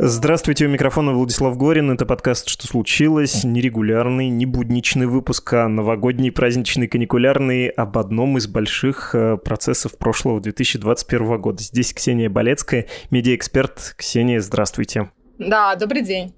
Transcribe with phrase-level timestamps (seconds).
[0.00, 1.90] Здравствуйте, у микрофона Владислав Горин.
[1.90, 8.46] Это подкаст «Что случилось?» Нерегулярный, не будничный выпуск, а новогодний, праздничный, каникулярный об одном из
[8.46, 11.60] больших э, процессов прошлого 2021 года.
[11.60, 13.94] Здесь Ксения Болецкая, медиаэксперт.
[13.96, 15.10] Ксения, здравствуйте.
[15.38, 16.32] Да, добрый день.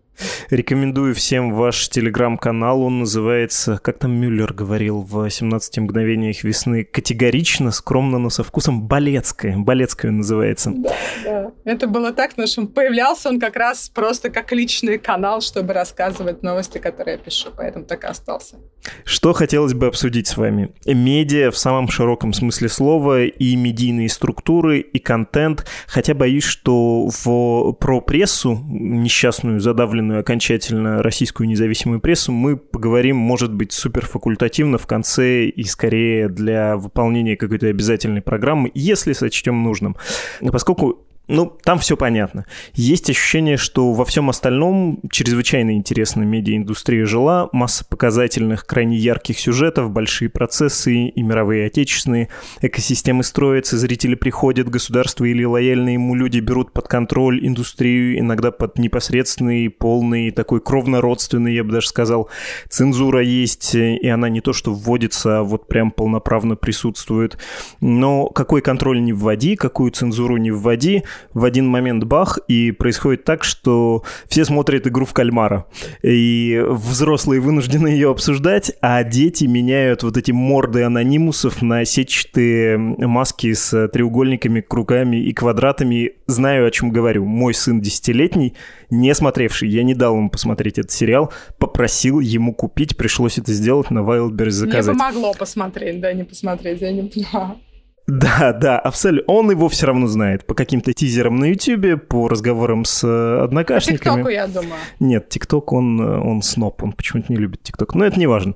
[0.51, 2.83] Рекомендую всем ваш телеграм-канал.
[2.83, 8.83] Он называется, как там Мюллер говорил в «17 мгновениях весны», категорично, скромно, но со вкусом
[8.87, 9.56] Болецкая.
[9.56, 10.73] Болецкая называется.
[10.75, 11.52] Да, да.
[11.64, 16.42] Это было так, но что появлялся он как раз просто как личный канал, чтобы рассказывать
[16.42, 18.56] новости, которые я пишу, поэтому так и остался.
[19.05, 20.73] Что хотелось бы обсудить с вами?
[20.87, 25.66] Медиа в самом широком смысле слова и медийные структуры, и контент.
[25.87, 33.16] Хотя боюсь, что в, про прессу, несчастную, задавленную оформленную окончательно российскую независимую прессу, мы поговорим,
[33.16, 39.62] может быть, супер факультативно в конце и скорее для выполнения какой-то обязательной программы, если сочтем
[39.62, 39.97] нужным.
[40.41, 42.45] Поскольку ну, там все понятно.
[42.75, 49.91] Есть ощущение, что во всем остальном чрезвычайно интересно медиаиндустрия жила, масса показательных, крайне ярких сюжетов,
[49.91, 52.28] большие процессы и мировые, и отечественные,
[52.62, 58.78] экосистемы строятся, зрители приходят, государство или лояльные ему люди берут под контроль индустрию, иногда под
[58.78, 62.28] непосредственный, полный, такой кровно-родственный, я бы даже сказал.
[62.69, 67.39] Цензура есть, и она не то что вводится, а вот прям полноправно присутствует.
[67.81, 73.24] Но какой контроль не вводи, какую цензуру не вводи, в один момент бах, и происходит
[73.24, 75.66] так, что все смотрят игру в кальмара.
[76.02, 83.52] И взрослые вынуждены ее обсуждать, а дети меняют вот эти морды анонимусов на сетчатые маски
[83.52, 86.12] с треугольниками, кругами и квадратами.
[86.26, 87.25] Знаю, о чем говорю.
[87.25, 88.54] Мой сын десятилетний,
[88.91, 93.91] не смотревший, я не дал ему посмотреть этот сериал, попросил ему купить, пришлось это сделать
[93.91, 94.94] на Wildberries заказать.
[94.94, 97.56] Мне помогло посмотреть, да, не посмотреть, я не поняла.
[98.06, 99.33] Да, да, абсолютно.
[99.33, 104.15] Он его все равно знает по каким-то тизерам на Ютубе, по разговорам с э, однокашниками.
[104.16, 104.81] ТикТоку, я думаю.
[104.99, 107.94] Нет, ТикТок, он, э, он сноп, он почему-то не любит ТикТок.
[107.94, 108.55] Но это не важно.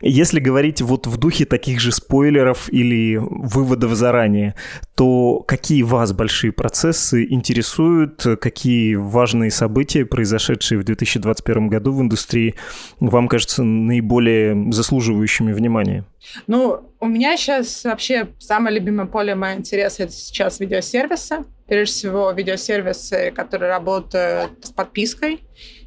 [0.00, 4.56] Если говорить вот в духе таких же спойлеров или выводов заранее,
[4.96, 12.56] то какие вас большие процессы интересуют, какие важные события, произошедшие в 2021 году в индустрии,
[12.98, 16.04] вам кажется наиболее заслуживающими внимания?
[16.46, 21.44] Ну, у меня сейчас вообще самое любимое поле моего интереса это сейчас видеосервисы.
[21.66, 25.42] Прежде всего, видеосервисы, которые работают с подпиской.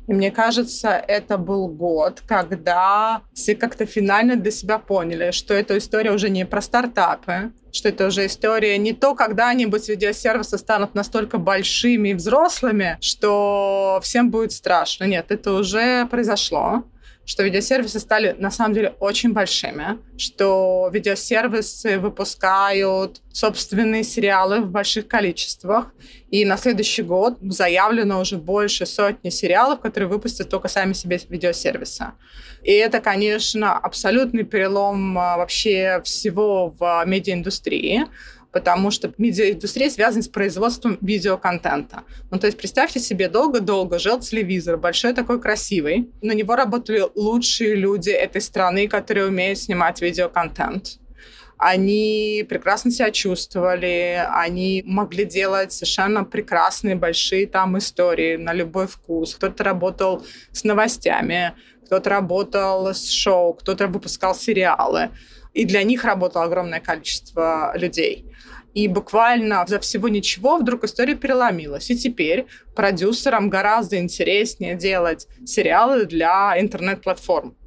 [0.08, 5.78] И мне кажется, это был год, когда все как-то финально для себя поняли, что эта
[5.78, 11.38] история уже не про стартапы, что это уже история не то, когда-нибудь видеосервисы станут настолько
[11.38, 15.04] большими и взрослыми, что всем будет страшно.
[15.04, 16.84] Нет, это уже произошло
[17.30, 25.08] что видеосервисы стали на самом деле очень большими, что видеосервисы выпускают собственные сериалы в больших
[25.08, 25.94] количествах,
[26.32, 32.14] и на следующий год заявлено уже больше сотни сериалов, которые выпустят только сами себе видеосервисы.
[32.64, 38.08] И это, конечно, абсолютный перелом а, вообще всего в медиаиндустрии,
[38.52, 42.04] потому что медиаиндустрия связана с производством видеоконтента.
[42.32, 47.76] Ну, то есть представьте себе, долго-долго жил телевизор, большой такой красивый, на него работали лучшие
[47.76, 51.00] люди этой страны, которые умеют снимать видеоконтент
[51.60, 59.36] они прекрасно себя чувствовали, они могли делать совершенно прекрасные большие там истории на любой вкус.
[59.36, 61.54] Кто-то работал с новостями,
[61.86, 65.10] кто-то работал с шоу, кто-то выпускал сериалы.
[65.54, 68.29] И для них работало огромное количество людей.
[68.80, 71.90] И буквально за всего ничего вдруг история переломилась.
[71.90, 72.46] И теперь
[72.76, 77.58] продюсерам гораздо интереснее делать сериалы для интернет-платформ.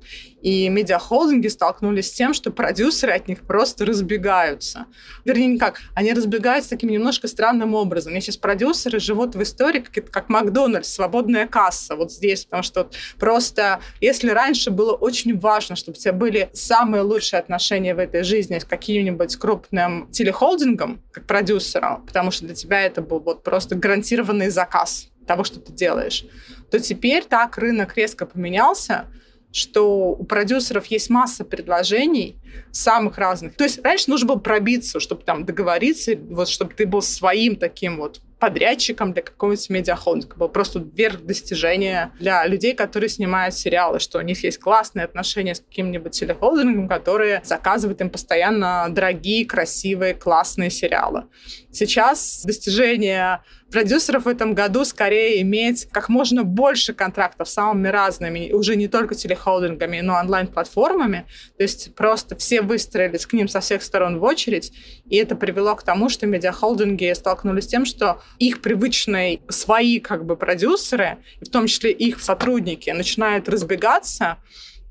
[0.42, 4.86] И медиахолдинги столкнулись с тем, что продюсеры от них просто разбегаются.
[5.24, 8.12] Вернее, не как, они разбегаются таким немножко странным образом.
[8.12, 12.82] Мне сейчас продюсеры живут в истории, как, как Макдональдс, свободная касса вот здесь, потому что
[12.82, 17.98] вот просто, если раньше было очень важно, чтобы у тебя были самые лучшие отношения в
[17.98, 23.44] этой жизни с каким-нибудь крупным телехолдингом, как продюсером, потому что для тебя это был вот
[23.44, 26.24] просто гарантированный заказ того, что ты делаешь,
[26.70, 29.06] то теперь так рынок резко поменялся,
[29.52, 32.36] что у продюсеров есть масса предложений
[32.70, 33.54] самых разных.
[33.54, 37.98] То есть раньше нужно было пробиться, чтобы там договориться, вот чтобы ты был своим таким
[37.98, 40.34] вот подрядчиком для какого-нибудь медиахолдинга.
[40.36, 45.54] Был просто верх достижения для людей, которые снимают сериалы, что у них есть классные отношения
[45.54, 51.26] с каким-нибудь телехолдингом, которые заказывают им постоянно дорогие, красивые, классные сериалы.
[51.70, 58.76] Сейчас достижение продюсеров в этом году скорее иметь как можно больше контрактов самыми разными, уже
[58.76, 61.26] не только телехолдингами, но онлайн-платформами.
[61.56, 64.72] То есть просто все выстроились к ним со всех сторон в очередь,
[65.06, 70.26] и это привело к тому, что медиахолдинги столкнулись с тем, что их привычные свои как
[70.26, 74.36] бы продюсеры, в том числе их сотрудники, начинают разбегаться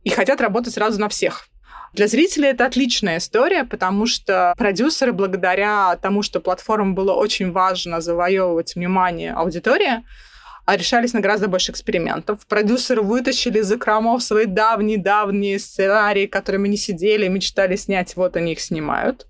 [0.04, 1.51] и хотят работать сразу на всех.
[1.94, 8.00] Для зрителей это отличная история, потому что продюсеры, благодаря тому, что платформам было очень важно
[8.00, 10.06] завоевывать внимание аудитории,
[10.66, 12.46] а решались на гораздо больше экспериментов.
[12.48, 18.62] Продюсеры вытащили из закромов свои давние-давние сценарии, которыми не сидели, мечтали снять, вот они их
[18.62, 19.28] снимают.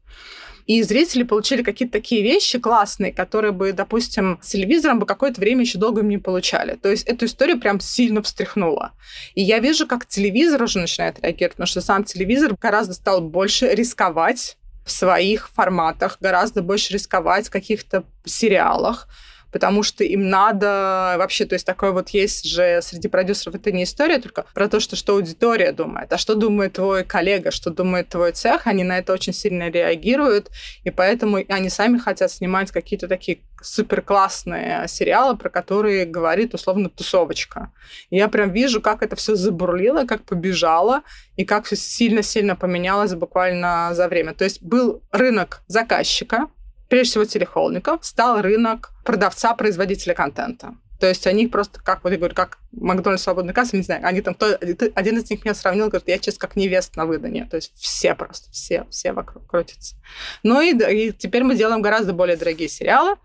[0.72, 5.64] И зрители получили какие-то такие вещи классные, которые бы, допустим, с телевизором бы какое-то время
[5.64, 6.76] еще долго не получали.
[6.76, 8.94] То есть эту историю прям сильно встряхнула.
[9.36, 13.68] И я вижу, как телевизор уже начинает реагировать, потому что сам телевизор гораздо стал больше
[13.68, 19.10] рисковать в своих форматах, гораздо больше рисковать в каких-то сериалах
[19.52, 23.84] потому что им надо вообще, то есть такое вот есть же среди продюсеров, это не
[23.84, 28.10] история только про то, что, что аудитория думает, а что думает твой коллега, что думает
[28.10, 30.50] твой цех, они на это очень сильно реагируют,
[30.84, 36.90] и поэтому они сами хотят снимать какие-то такие супер классные сериалы, про которые говорит условно
[36.90, 37.72] тусовочка.
[38.10, 41.02] Я прям вижу, как это все забурлило, как побежало,
[41.36, 44.34] и как все сильно-сильно поменялось буквально за время.
[44.34, 46.48] То есть был рынок заказчика,
[46.92, 50.76] прежде всего телехолдингов, стал рынок продавца-производителя контента.
[51.00, 54.20] То есть они просто, как вот я говорю, как Макдональдс свободный касса, не знаю, они
[54.22, 54.58] там, кто,
[54.94, 57.48] один из них меня сравнил, говорит, я сейчас как невеста на выданье.
[57.50, 59.96] То есть все просто, все, все вокруг крутятся.
[60.44, 63.16] Ну и, и теперь мы делаем гораздо более дорогие сериалы,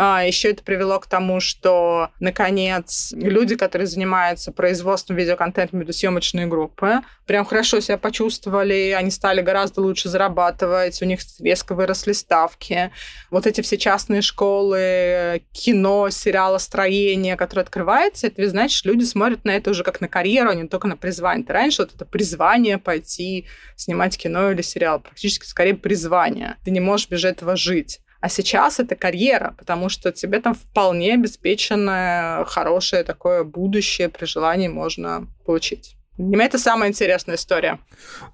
[0.00, 6.46] а, еще это привело к тому, что, наконец, люди, которые занимаются производством видеоконтента между съемочные
[6.46, 12.92] группы, прям хорошо себя почувствовали, они стали гораздо лучше зарабатывать, у них резко выросли ставки.
[13.32, 19.70] Вот эти все частные школы, кино, сериалостроение, которое открывается, это, значит, люди смотрят на это
[19.70, 21.42] уже как на карьеру, а не только на призвание.
[21.42, 26.54] Это раньше вот это призвание пойти снимать кино или сериал, практически скорее призвание.
[26.64, 27.98] Ты не можешь без этого жить.
[28.20, 34.68] А сейчас это карьера, потому что тебе там вполне обеспеченное хорошее такое будущее при желании
[34.68, 35.97] можно получить.
[36.18, 37.78] Для меня это самая интересная история.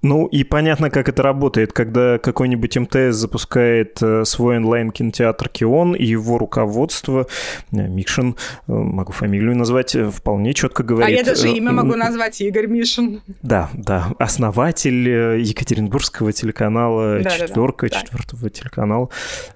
[0.01, 6.03] Ну и понятно, как это работает, когда какой-нибудь МТС запускает э, свой онлайн-кинотеатр Кион, и
[6.03, 7.27] его руководство,
[7.71, 8.37] э, Мишин,
[8.67, 11.15] э, могу фамилию назвать, вполне четко говорит...
[11.15, 13.21] А я даже имя могу назвать, Игорь Мишин.
[13.43, 18.01] Да, да, основатель Екатеринбургского телеканала да, «Четверка», да, да.
[18.01, 19.09] четвертого телеканала.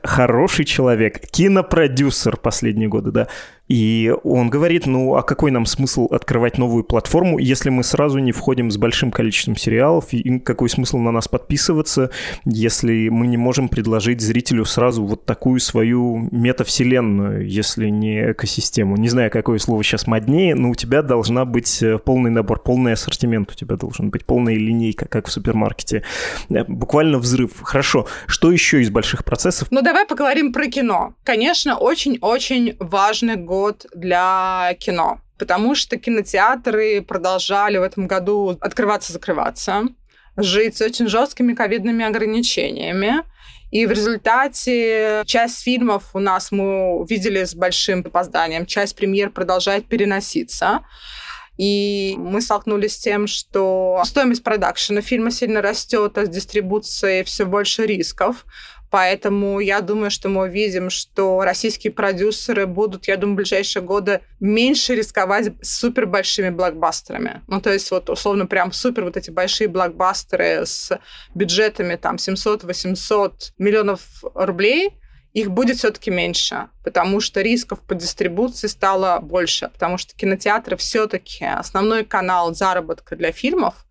[0.03, 3.27] Хороший человек, кинопродюсер последние годы, да.
[3.69, 8.31] И он говорит, ну а какой нам смысл открывать новую платформу, если мы сразу не
[8.31, 12.09] входим с большим количеством сериалов, и какой смысл на нас подписываться,
[12.45, 18.97] если мы не можем предложить зрителю сразу вот такую свою метавселенную, если не экосистему.
[18.97, 22.93] Не знаю, какое слово сейчас моднее, но у тебя должна быть э, полный набор, полный
[22.93, 26.03] ассортимент у тебя должен быть, полная линейка, как в супермаркете.
[26.49, 27.61] Э, буквально взрыв.
[27.61, 28.07] Хорошо.
[28.25, 29.67] Что еще из больших процессов?
[29.69, 31.13] Ну, давай поговорим про кино.
[31.23, 39.83] Конечно, очень-очень важный год год для кино, потому что кинотеатры продолжали в этом году открываться-закрываться,
[40.37, 43.23] жить с очень жесткими ковидными ограничениями.
[43.71, 49.85] И в результате часть фильмов у нас мы видели с большим опозданием, часть премьер продолжает
[49.85, 50.79] переноситься.
[51.57, 57.45] И мы столкнулись с тем, что стоимость продакшена фильма сильно растет, а с дистрибуцией все
[57.45, 58.45] больше рисков.
[58.89, 64.21] Поэтому я думаю, что мы увидим, что российские продюсеры будут, я думаю, в ближайшие годы
[64.39, 67.41] меньше рисковать супер большими блокбастерами.
[67.47, 70.97] Ну, то есть вот условно прям супер вот эти большие блокбастеры с
[71.35, 74.01] бюджетами там 700-800 миллионов
[74.33, 74.99] рублей,
[75.33, 81.45] их будет все-таки меньше, потому что рисков по дистрибуции стало больше, потому что кинотеатры все-таки
[81.45, 83.85] основной канал заработка для фильмов,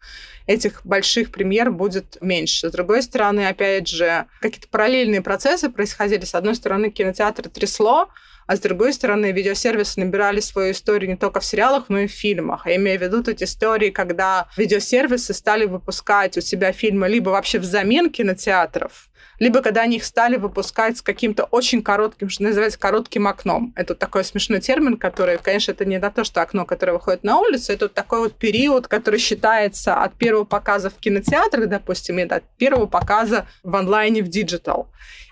[0.48, 2.68] этих больших премьер будет меньше.
[2.70, 6.24] С другой стороны, опять же, какие-то параллельные процессы происходили.
[6.24, 8.08] С одной стороны, кинотеатр трясло,
[8.46, 12.12] а с другой стороны, видеосервисы набирали свою историю не только в сериалах, но и в
[12.12, 12.66] фильмах.
[12.66, 17.58] Я имею в виду тут истории, когда видеосервисы стали выпускать у себя фильмы либо вообще
[17.58, 23.26] взамен кинотеатров, либо когда они их стали выпускать с каким-то очень коротким, что называется, коротким
[23.26, 23.72] окном.
[23.76, 27.38] Это такой смешной термин, который, конечно, это не на то, что окно, которое выходит на
[27.38, 32.44] улицу, это такой вот период, который считается от первого показа в кинотеатрах, допустим, и от
[32.56, 34.88] первого показа в онлайне в digital.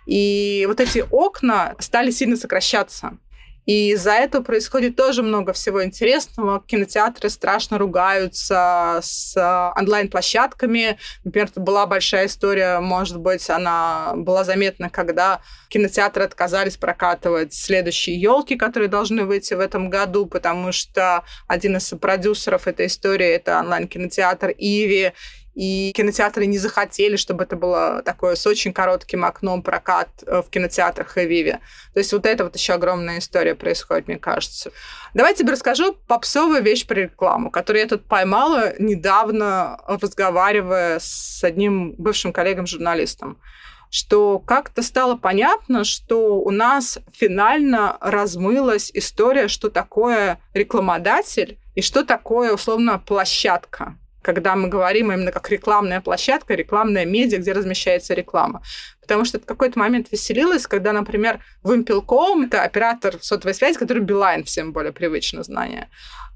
[0.06, 3.18] И вот эти окна стали сильно сокращаться.
[3.66, 6.62] И из-за этого происходит тоже много всего интересного.
[6.66, 10.98] Кинотеатры страшно ругаются с э, онлайн-площадками.
[11.24, 18.20] Например, это была большая история, может быть, она была заметна, когда кинотеатры отказались прокатывать следующие
[18.20, 23.58] елки, которые должны выйти в этом году, потому что один из продюсеров этой истории это
[23.58, 25.12] онлайн-кинотеатр Иви,
[25.56, 30.50] и кинотеатры не захотели, чтобы это было такое с очень коротким окном прокат э, в
[30.50, 31.60] кинотеатрах и Виве.
[31.94, 34.70] То есть вот это вот еще огромная история происходит, мне кажется.
[35.14, 41.94] Давай тебе расскажу попсовую вещь про рекламу, которую я тут поймала недавно, разговаривая с одним
[41.96, 43.40] бывшим коллегом-журналистом
[43.88, 52.04] что как-то стало понятно, что у нас финально размылась история, что такое рекламодатель и что
[52.04, 58.60] такое, условно, площадка когда мы говорим именно как рекламная площадка, рекламная медиа, где размещается реклама.
[59.00, 64.42] Потому что это какой-то момент веселилось, когда, например, Вимпелком, это оператор сотовой связи, который Билайн
[64.42, 65.88] всем более привычно знание,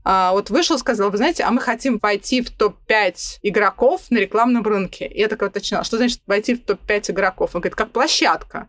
[0.05, 4.63] а, вот вышел, сказал, вы знаете, а мы хотим войти в топ-5 игроков на рекламном
[4.63, 5.09] рынке.
[5.09, 7.51] И я такая уточнила, что значит войти в топ-5 игроков?
[7.55, 8.69] Он говорит, как площадка.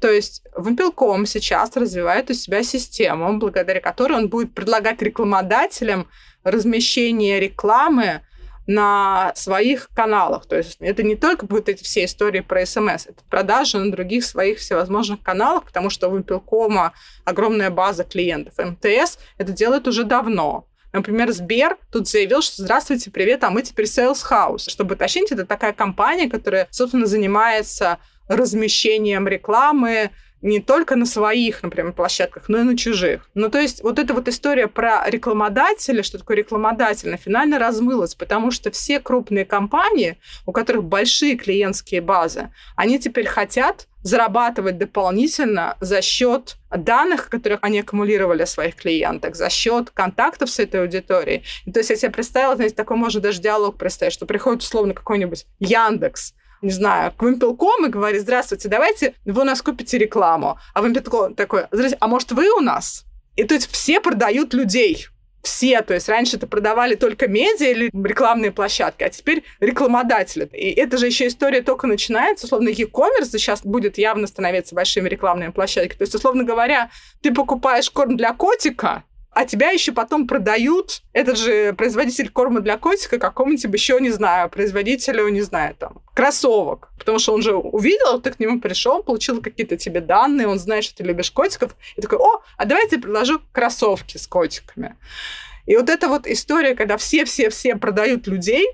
[0.00, 6.08] То есть Вимпелком сейчас развивает у себя систему, благодаря которой он будет предлагать рекламодателям
[6.42, 8.22] размещение рекламы
[8.66, 10.46] на своих каналах.
[10.46, 14.24] То есть это не только будут эти все истории про СМС, это продажи на других
[14.24, 16.92] своих всевозможных каналах, потому что у Вимпелкома
[17.24, 18.54] огромная база клиентов.
[18.58, 20.66] МТС это делает уже давно.
[20.92, 24.68] Например, Сбер тут заявил, что здравствуйте, привет, а мы теперь Sales House.
[24.68, 30.10] Чтобы уточнить, это такая компания, которая, собственно, занимается размещением рекламы
[30.42, 33.28] не только на своих, например, площадках, но и на чужих.
[33.34, 38.14] Ну, то есть вот эта вот история про рекламодателя, что такое рекламодатель, на финально размылась,
[38.14, 45.76] потому что все крупные компании, у которых большие клиентские базы, они теперь хотят зарабатывать дополнительно
[45.80, 51.44] за счет данных, которых они аккумулировали о своих клиентах, за счет контактов с этой аудиторией.
[51.72, 55.46] То есть я себе представила, знаете, такой можно даже диалог представить, что приходит условно какой-нибудь
[55.60, 60.58] Яндекс, не знаю, к Вимпелком и говорит, здравствуйте, давайте вы у нас купите рекламу.
[60.74, 63.04] А Вимпелком такой, здравствуйте, а может вы у нас?
[63.36, 65.08] И то есть все продают людей.
[65.42, 70.48] Все, то есть раньше это продавали только медиа или рекламные площадки, а теперь рекламодатели.
[70.52, 75.50] И это же еще история только начинается, условно, e-commerce сейчас будет явно становиться большими рекламными
[75.50, 75.98] площадками.
[75.98, 76.90] То есть, условно говоря,
[77.22, 79.02] ты покупаешь корм для котика,
[79.34, 84.50] а тебя еще потом продают, этот же производитель корма для котика какому-нибудь еще, не знаю,
[84.50, 86.90] производителю, не знаю, там, кроссовок.
[86.98, 90.84] Потому что он же увидел, ты к нему пришел, получил какие-то тебе данные, он знает,
[90.84, 94.96] что ты любишь котиков, и такой, о, а давай я предложу кроссовки с котиками.
[95.64, 98.66] И вот эта вот история, когда все-все-все продают людей,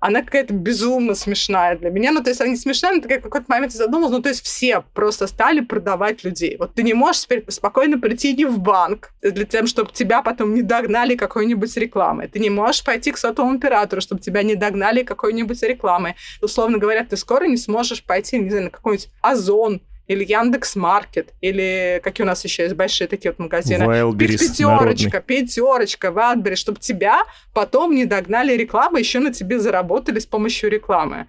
[0.00, 2.10] она какая-то безумно смешная для меня.
[2.10, 4.82] Ну, то есть она не смешная, но такая какой-то момент задумалась, ну, то есть все
[4.94, 6.56] просто стали продавать людей.
[6.58, 10.54] Вот ты не можешь теперь спокойно прийти не в банк для того, чтобы тебя потом
[10.54, 12.28] не догнали какой-нибудь рекламой.
[12.28, 16.16] Ты не можешь пойти к сотовому оператору, чтобы тебя не догнали какой-нибудь рекламой.
[16.40, 21.34] Условно говоря, ты скоро не сможешь пойти, не знаю, на какой-нибудь Озон или Яндекс Маркет,
[21.40, 23.84] или какие у нас еще есть большие такие вот магазины.
[23.84, 27.20] Wildberries Пятерочка, пятерочка, Wildberries, чтобы тебя
[27.54, 31.28] потом не догнали рекламы, еще на тебе заработали с помощью рекламы.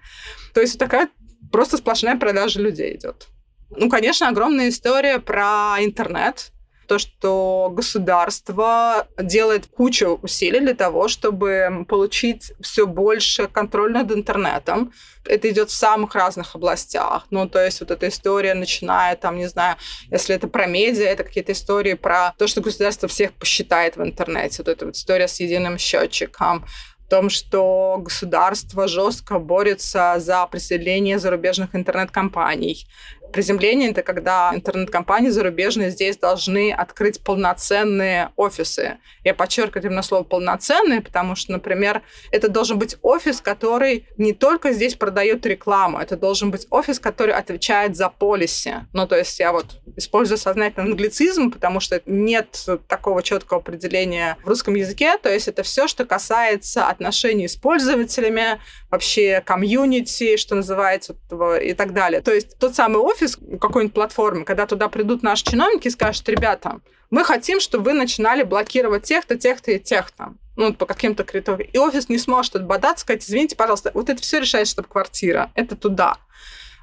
[0.56, 1.10] То есть такая
[1.52, 3.28] просто сплошная продажа людей идет.
[3.70, 6.52] Ну, конечно, огромная история про интернет,
[6.92, 14.92] то, что государство делает кучу усилий для того, чтобы получить все больше контроля над интернетом.
[15.24, 17.28] Это идет в самых разных областях.
[17.30, 19.78] Ну, то есть вот эта история, начиная там, не знаю,
[20.10, 24.58] если это про медиа, это какие-то истории про то, что государство всех посчитает в интернете.
[24.58, 26.66] Вот эта вот история с единым счетчиком
[27.12, 32.88] том, что государство жестко борется за присоединение зарубежных интернет-компаний.
[33.32, 38.98] Приземление— это когда интернет-компании зарубежные здесь должны открыть полноценные офисы.
[39.24, 44.72] Я подчеркиваю именно слово «полноценные», потому что, например, это должен быть офис, который не только
[44.72, 48.88] здесь продает рекламу, это должен быть офис, который отвечает за полиси.
[48.94, 54.48] Ну, то есть я вот использую сознательно англицизм, потому что нет такого четкого определения в
[54.48, 55.18] русском языке.
[55.18, 58.60] То есть это все, что касается отношений с пользователями,
[58.90, 61.16] вообще комьюнити, что называется,
[61.62, 62.22] и так далее.
[62.22, 66.80] То есть тот самый офис какой-нибудь платформы, когда туда придут наши чиновники и скажут, ребята,
[67.10, 70.34] мы хотим, чтобы вы начинали блокировать тех-то, тех-то и тех-то.
[70.58, 71.70] Ну, по каким-то критериям.
[71.72, 75.52] И офис не сможет отбодаться, сказать, извините, пожалуйста, вот это все решает штаб-квартира.
[75.56, 76.18] Это туда.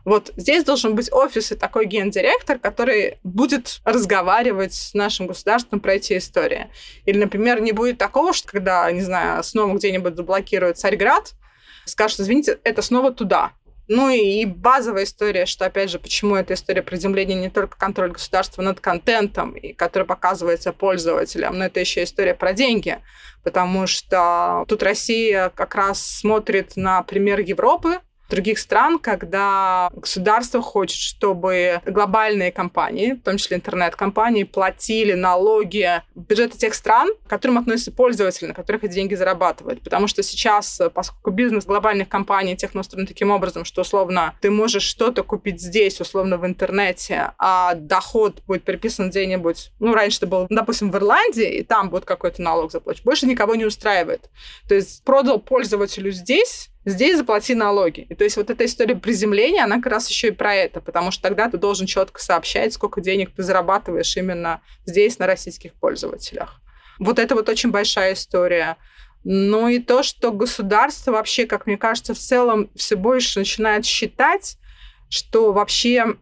[0.05, 5.95] Вот здесь должен быть офис и такой гендиректор, который будет разговаривать с нашим государством про
[5.95, 6.69] эти истории.
[7.05, 11.35] Или, например, не будет такого, что когда, не знаю, снова где-нибудь заблокируют Царьград,
[11.85, 13.53] скажут, извините, это снова туда.
[13.89, 18.61] Ну и базовая история, что, опять же, почему эта история приземления не только контроль государства
[18.61, 22.99] над контентом, и который показывается пользователям, но это еще история про деньги,
[23.43, 30.99] потому что тут Россия как раз смотрит на пример Европы, других стран, когда государство хочет,
[30.99, 37.59] чтобы глобальные компании, в том числе интернет-компании, платили налоги в бюджеты тех стран, к которым
[37.59, 39.83] относятся пользователи, на которых эти деньги зарабатывают.
[39.83, 44.83] Потому что сейчас, поскольку бизнес глобальных компаний техно устроен таким образом, что условно ты можешь
[44.83, 50.47] что-то купить здесь, условно в интернете, а доход будет приписан где-нибудь, ну, раньше это было,
[50.51, 54.31] допустим, в Ирландии, и там будет какой-то налог заплачен, больше никого не устраивает.
[54.69, 58.07] То есть продал пользователю здесь, здесь заплати налоги.
[58.09, 61.11] И то есть вот эта история приземления, она как раз еще и про это, потому
[61.11, 66.61] что тогда ты должен четко сообщать, сколько денег ты зарабатываешь именно здесь, на российских пользователях.
[66.99, 68.77] Вот это вот очень большая история.
[69.25, 74.57] Ну и то, что государство вообще, как мне кажется, в целом все больше начинает считать,
[75.09, 76.17] что вообще...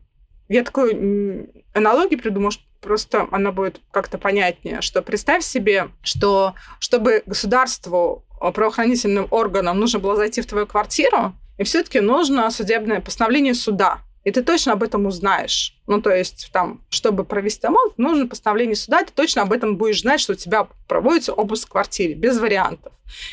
[0.49, 8.26] Я такую аналогию придумала, просто она будет как-то понятнее, что представь себе, что чтобы государству
[8.41, 13.99] правоохранительным органам нужно было зайти в твою квартиру, и все-таки нужно судебное постановление суда.
[14.27, 15.77] И ты точно об этом узнаешь.
[15.87, 20.01] Ну, то есть, там, чтобы провести ремонт, нужно постановление суда, ты точно об этом будешь
[20.01, 22.93] знать, что у тебя проводится обыск в квартире, без вариантов.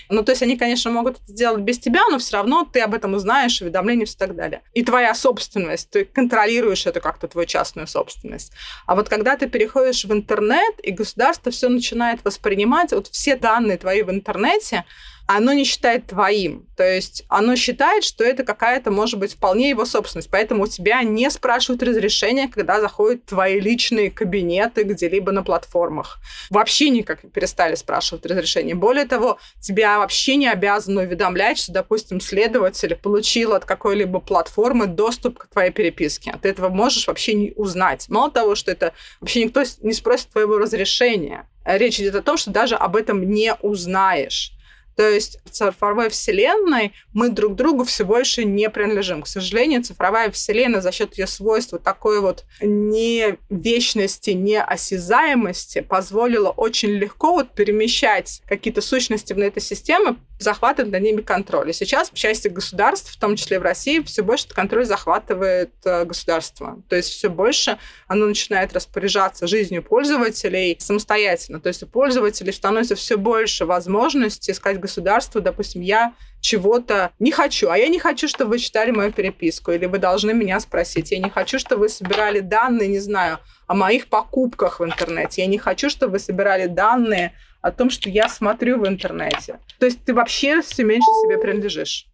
[0.09, 2.93] Ну, то есть, они, конечно, могут это сделать без тебя, но все равно ты об
[2.93, 4.61] этом узнаешь, уведомление и так далее.
[4.75, 8.51] И твоя собственность, ты контролируешь это как-то, твою частную собственность.
[8.85, 13.79] А вот когда ты переходишь в интернет, и государство все начинает воспринимать, вот все данные
[13.79, 14.85] твои в интернете,
[15.27, 16.67] оно не считает твоим.
[16.75, 20.29] То есть оно считает, что это какая-то, может быть, вполне его собственность.
[20.29, 26.19] Поэтому у тебя не спрашивают разрешения, когда заходят твои личные кабинеты где-либо на платформах.
[26.49, 28.75] Вообще никак перестали спрашивать разрешения.
[28.75, 35.39] Более того, тебя вообще не обязаны уведомлять, что, допустим, следователь получил от какой-либо платформы доступ
[35.39, 36.35] к твоей переписке.
[36.41, 38.09] Ты этого можешь вообще не узнать.
[38.09, 41.47] Мало того, что это вообще никто не спросит твоего разрешения.
[41.65, 44.51] Речь идет о том, что даже об этом не узнаешь.
[44.95, 49.23] То есть в цифровой вселенной мы друг другу все больше не принадлежим.
[49.23, 56.49] К сожалению, цифровая вселенная за счет ее свойства такой вот не вечности, не осязаемости позволила
[56.49, 61.69] очень легко вот перемещать какие-то сущности в этой системе, захватывать над ними контроль.
[61.69, 65.73] И сейчас в части государств, в том числе в России, все больше этот контроль захватывает
[65.85, 66.81] э, государство.
[66.89, 67.77] То есть все больше
[68.07, 71.59] оно начинает распоряжаться жизнью пользователей самостоятельно.
[71.59, 77.69] То есть у пользователей становится все больше возможностей сказать государству, допустим, я чего-то не хочу,
[77.69, 81.11] а я не хочу, чтобы вы читали мою переписку, или вы должны меня спросить.
[81.11, 85.41] Я не хочу, чтобы вы собирали данные, не знаю, о моих покупках в интернете.
[85.41, 89.59] Я не хочу, чтобы вы собирали данные о том, что я смотрю в интернете.
[89.79, 92.05] То есть ты вообще все меньше себе принадлежишь.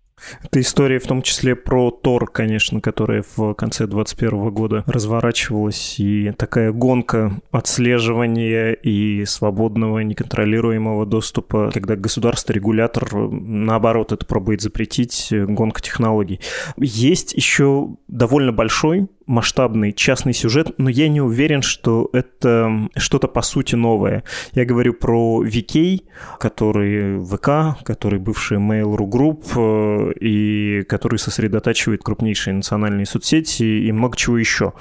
[0.44, 6.32] Это история в том числе про Тор, конечно, которая в конце 2021 года разворачивалась, и
[6.38, 16.42] такая гонка отслеживания и свободного неконтролируемого доступа, когда государство-регулятор, наоборот, это пробует запретить, гонка технологий.
[16.76, 23.42] Есть еще довольно большой масштабный частный сюжет, но я не уверен, что это что-то по
[23.44, 24.24] сути новое.
[24.54, 26.02] Я говорю про VK,
[26.40, 34.18] который ВК, который бывший Mail.ru Group, э, и который сосредотачивает крупнейшие национальные соцсети и много
[34.18, 34.74] чего еще.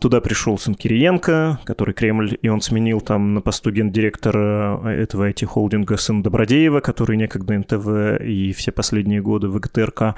[0.00, 5.96] Туда пришел сын Кириенко, который Кремль, и он сменил там на посту гендиректора этого IT-холдинга
[5.96, 10.14] сын Добродеева, который некогда НТВ и все последние годы в ГТРК.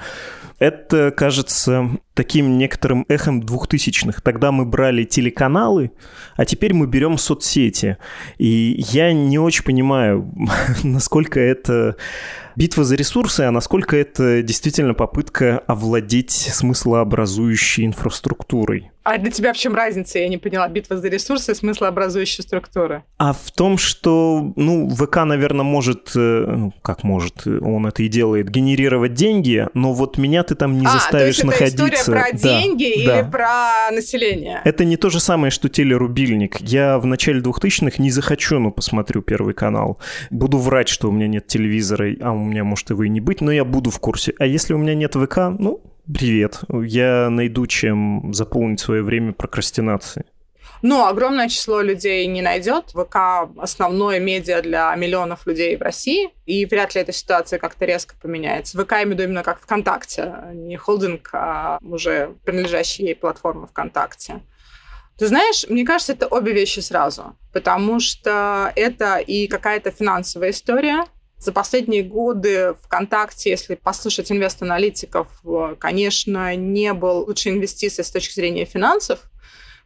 [0.59, 3.41] Это, кажется, таким некоторым эхом
[3.79, 4.21] двухтысячных.
[4.21, 5.91] Тогда мы брали телеканалы,
[6.35, 7.97] а теперь мы берем соцсети.
[8.37, 10.31] И я не очень понимаю,
[10.83, 11.95] насколько это
[12.55, 18.91] битва за ресурсы, а насколько это действительно попытка овладеть смыслообразующей инфраструктурой.
[19.09, 20.19] А для тебя в чем разница?
[20.19, 20.67] Я не поняла.
[20.67, 23.03] Битва за ресурсы, смыслообразующая структура.
[23.17, 28.07] А в том, что, ну, ВК, наверное, может, э, ну, как может, он это и
[28.07, 31.85] делает, генерировать деньги, но вот меня ты там не а, заставишь то есть находиться.
[31.85, 33.19] Это история про да, деньги да.
[33.19, 34.61] или про население?
[34.63, 36.61] Это не то же самое, что телерубильник.
[36.61, 39.97] Я в начале 2000-х не захочу, ну, посмотрю Первый канал.
[40.29, 43.41] Буду врать, что у меня нет телевизора, а у меня может его и не быть,
[43.41, 44.33] но я буду в курсе.
[44.37, 45.81] А если у меня нет ВК, ну,
[46.13, 46.61] привет.
[46.69, 50.25] Я найду, чем заполнить свое время прокрастинации.
[50.81, 52.91] Ну, огромное число людей не найдет.
[52.91, 58.15] ВК– основное медиа для миллионов людей в России, и вряд ли эта ситуация как-то резко
[58.21, 58.81] поменяется.
[58.81, 63.67] ВК, я имею в виду именно как ВКонтакте, не холдинг, а уже принадлежащая ей платформа
[63.67, 64.41] ВКонтакте.
[65.17, 71.03] Ты знаешь, мне кажется, это обе вещи сразу, потому что это и какая-то финансовая история–
[71.39, 75.27] За последние годы ВКонтакте, если послушать инвест-аналитиков,
[75.79, 79.28] конечно, не был лучшей инвестицией с точки зрения финансов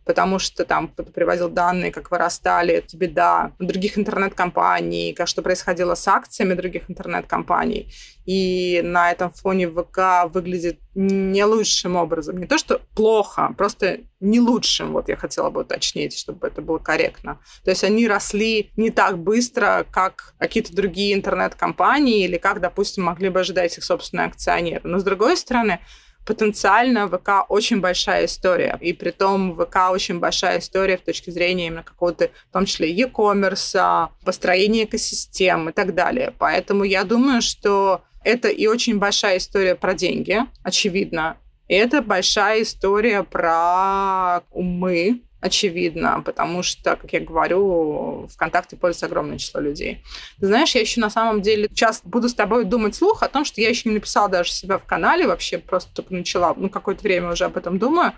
[0.05, 6.07] потому что там кто-то приводил данные, как вырастали беда других интернет-компаний, как что происходило с
[6.07, 7.91] акциями других интернет-компаний.
[8.25, 12.37] И на этом фоне ВК выглядит не лучшим образом.
[12.37, 16.77] Не то, что плохо, просто не лучшим, вот я хотела бы уточнить, чтобы это было
[16.77, 17.39] корректно.
[17.63, 23.29] То есть они росли не так быстро, как какие-то другие интернет-компании или как, допустим, могли
[23.29, 24.81] бы ожидать их собственные акционеры.
[24.83, 25.79] Но, с другой стороны,
[26.25, 28.77] потенциально ВК очень большая история.
[28.81, 32.91] И при том ВК очень большая история в точке зрения именно какого-то, в том числе,
[32.91, 36.33] e-commerce, построения экосистем и так далее.
[36.37, 41.37] Поэтому я думаю, что это и очень большая история про деньги, очевидно.
[41.73, 49.59] Это большая история про умы, очевидно, потому что, как я говорю, ВКонтакте пользуется огромное число
[49.59, 50.03] людей.
[50.39, 53.43] Ты знаешь, я еще на самом деле сейчас буду с тобой думать слух о том,
[53.43, 57.01] что я еще не написала даже себя в канале, вообще просто только начала, ну, какое-то
[57.01, 58.13] время уже об этом думаю,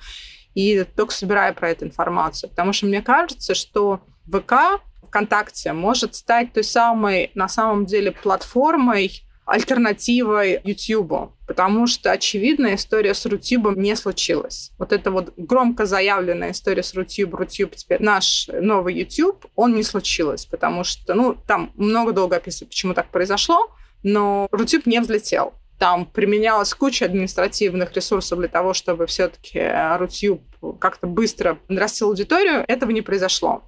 [0.54, 6.52] и только собираю про эту информацию, потому что мне кажется, что ВК ВКонтакте может стать
[6.52, 13.96] той самой, на самом деле, платформой, альтернативой YouTube, потому что, очевидно, история с Рутюбом не
[13.96, 14.72] случилась.
[14.78, 19.84] Вот эта вот громко заявленная история с Рутюб, Рутюб теперь наш новый YouTube, он не
[19.84, 23.72] случилась, потому что, ну, там много долго описывать, почему так произошло,
[24.04, 25.54] но Рутюб не взлетел.
[25.78, 29.62] Там применялась куча административных ресурсов для того, чтобы все-таки
[29.98, 30.42] Рутюб
[30.80, 32.64] как-то быстро нарастил аудиторию.
[32.68, 33.64] Этого не произошло.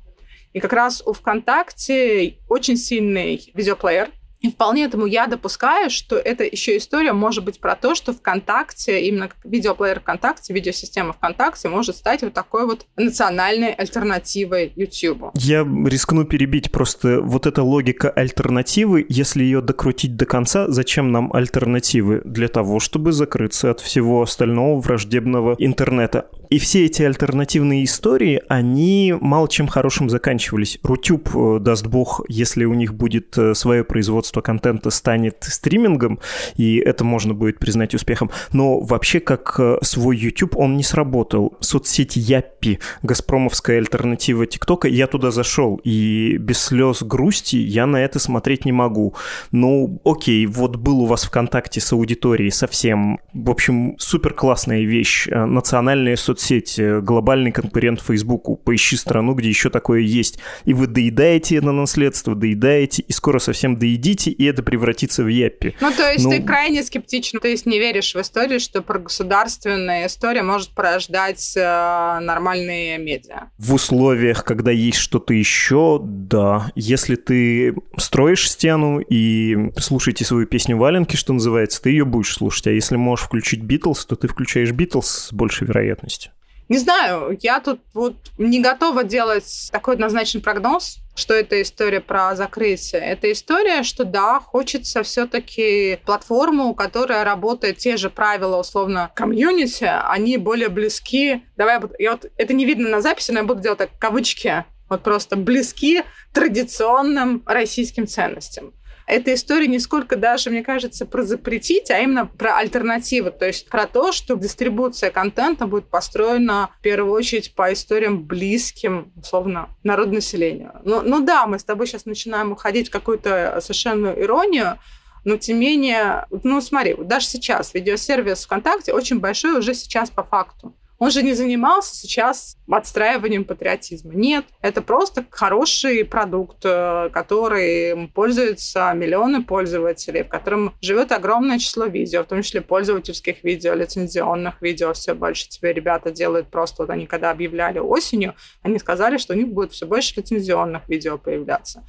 [0.53, 4.09] И как раз у ВКонтакте очень сильный видеоплеер,
[4.41, 9.01] и вполне этому я допускаю, что это еще история может быть про то, что ВКонтакте,
[9.01, 15.31] именно видеоплеер ВКонтакте, видеосистема ВКонтакте может стать вот такой вот национальной альтернативой YouTube.
[15.33, 21.33] Я рискну перебить просто вот эта логика альтернативы, если ее докрутить до конца, зачем нам
[21.33, 22.21] альтернативы?
[22.23, 26.29] Для того, чтобы закрыться от всего остального враждебного интернета.
[26.49, 30.79] И все эти альтернативные истории, они мало чем хорошим заканчивались.
[30.81, 36.19] Рутюб, э, даст бог, если у них будет э, свое производство контента, станет стримингом,
[36.55, 38.31] и это можно будет признать успехом.
[38.53, 41.57] Но вообще, как э, свой YouTube, он не сработал.
[41.59, 48.19] Соцсеть Яппи, газпромовская альтернатива ТикТока, я туда зашел, и без слез грусти я на это
[48.19, 49.15] смотреть не могу.
[49.51, 55.27] Ну, окей, вот был у вас ВКонтакте с аудиторией совсем, в общем, супер классная вещь,
[55.27, 58.55] национальная соцсеть соцсеть, э, глобальный конкурент Фейсбуку.
[58.55, 60.39] Поищи страну, где еще такое есть.
[60.65, 65.75] И вы доедаете это наследство, доедаете, и скоро совсем доедите, и это превратится в яппи.
[65.81, 66.31] Ну, то есть ну...
[66.31, 71.53] ты крайне скептичен, то есть не веришь в историю, что про государственная история может порождать
[71.55, 73.49] э, нормальные медиа?
[73.57, 76.71] В условиях, когда есть что-то еще, да.
[76.75, 82.67] Если ты строишь стену и слушаете свою песню Валенки, что называется, ты ее будешь слушать.
[82.67, 86.26] А если можешь включить Битлз, то ты включаешь Битлз с большей вероятностью.
[86.69, 92.35] Не знаю, я тут вот не готова делать такой однозначный прогноз, что это история про
[92.35, 93.01] закрытие.
[93.01, 100.37] Это история, что да, хочется все-таки платформу, которая работает те же правила, условно, комьюнити, они
[100.37, 101.41] более близки.
[101.55, 105.03] Давай, я вот, это не видно на записи, но я буду делать так, кавычки, вот
[105.03, 106.03] просто близки
[106.33, 108.73] традиционным российским ценностям
[109.07, 113.31] эта история не сколько даже, мне кажется, про запретить, а именно про альтернативы.
[113.31, 119.13] То есть про то, что дистрибуция контента будет построена в первую очередь по историям близким,
[119.15, 120.73] условно, народонаселению.
[120.83, 124.77] Ну, ну да, мы с тобой сейчас начинаем уходить в какую-то совершенную иронию,
[125.23, 130.23] но тем не менее, ну смотри, даже сейчас видеосервис ВКонтакте очень большой уже сейчас по
[130.23, 130.75] факту.
[130.99, 134.13] Он же не занимался сейчас отстраиванием патриотизма.
[134.13, 141.85] Нет, это просто хороший продукт, э, который пользуются миллионы пользователей, в котором живет огромное число
[141.85, 144.93] видео, в том числе пользовательских видео, лицензионных видео.
[144.93, 149.37] Все больше теперь ребята делают просто, вот они когда объявляли осенью, они сказали, что у
[149.37, 151.85] них будет все больше лицензионных видео появляться.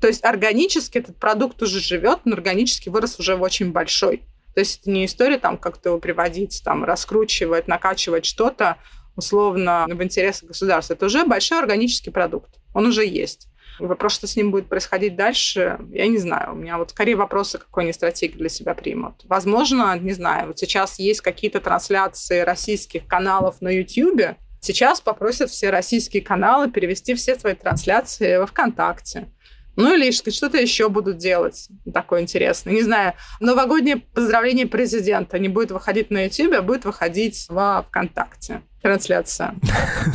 [0.00, 4.22] То есть органически этот продукт уже живет, но органически вырос уже в очень большой.
[4.54, 8.76] То есть это не история там как-то приводить, там, раскручивать, накачивать что-то
[9.16, 10.94] условно в интересах государства.
[10.94, 12.50] Это уже большой органический продукт.
[12.74, 13.48] Он уже есть.
[13.78, 16.52] Вопрос, что с ним будет происходить дальше, я не знаю.
[16.52, 19.22] У меня вот скорее вопросы, какой они стратегии для себя примут.
[19.24, 24.36] Возможно, не знаю, вот сейчас есть какие-то трансляции российских каналов на YouTube.
[24.60, 29.28] Сейчас попросят все российские каналы перевести все свои трансляции во ВКонтакте.
[29.76, 32.74] Ну или что-то еще будут делать такое интересное.
[32.74, 38.62] Не знаю, новогоднее поздравление президента не будет выходить на YouTube, а будет выходить во ВКонтакте
[38.82, 39.54] трансляция.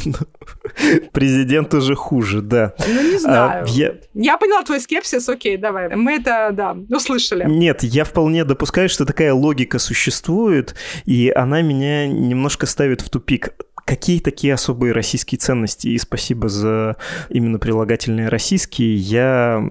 [1.12, 2.74] Президент уже хуже, да.
[2.88, 3.66] Ну, не а, знаю.
[3.66, 3.94] А, я...
[4.14, 5.96] я поняла твой скепсис, окей, давай.
[5.96, 7.46] Мы это, да, услышали.
[7.48, 10.76] Нет, я вполне допускаю, что такая логика существует,
[11.06, 13.54] и она меня немножко ставит в тупик.
[13.88, 15.88] Какие такие особые российские ценности?
[15.88, 16.98] И спасибо за
[17.30, 18.96] именно прилагательные российские.
[18.98, 19.66] Я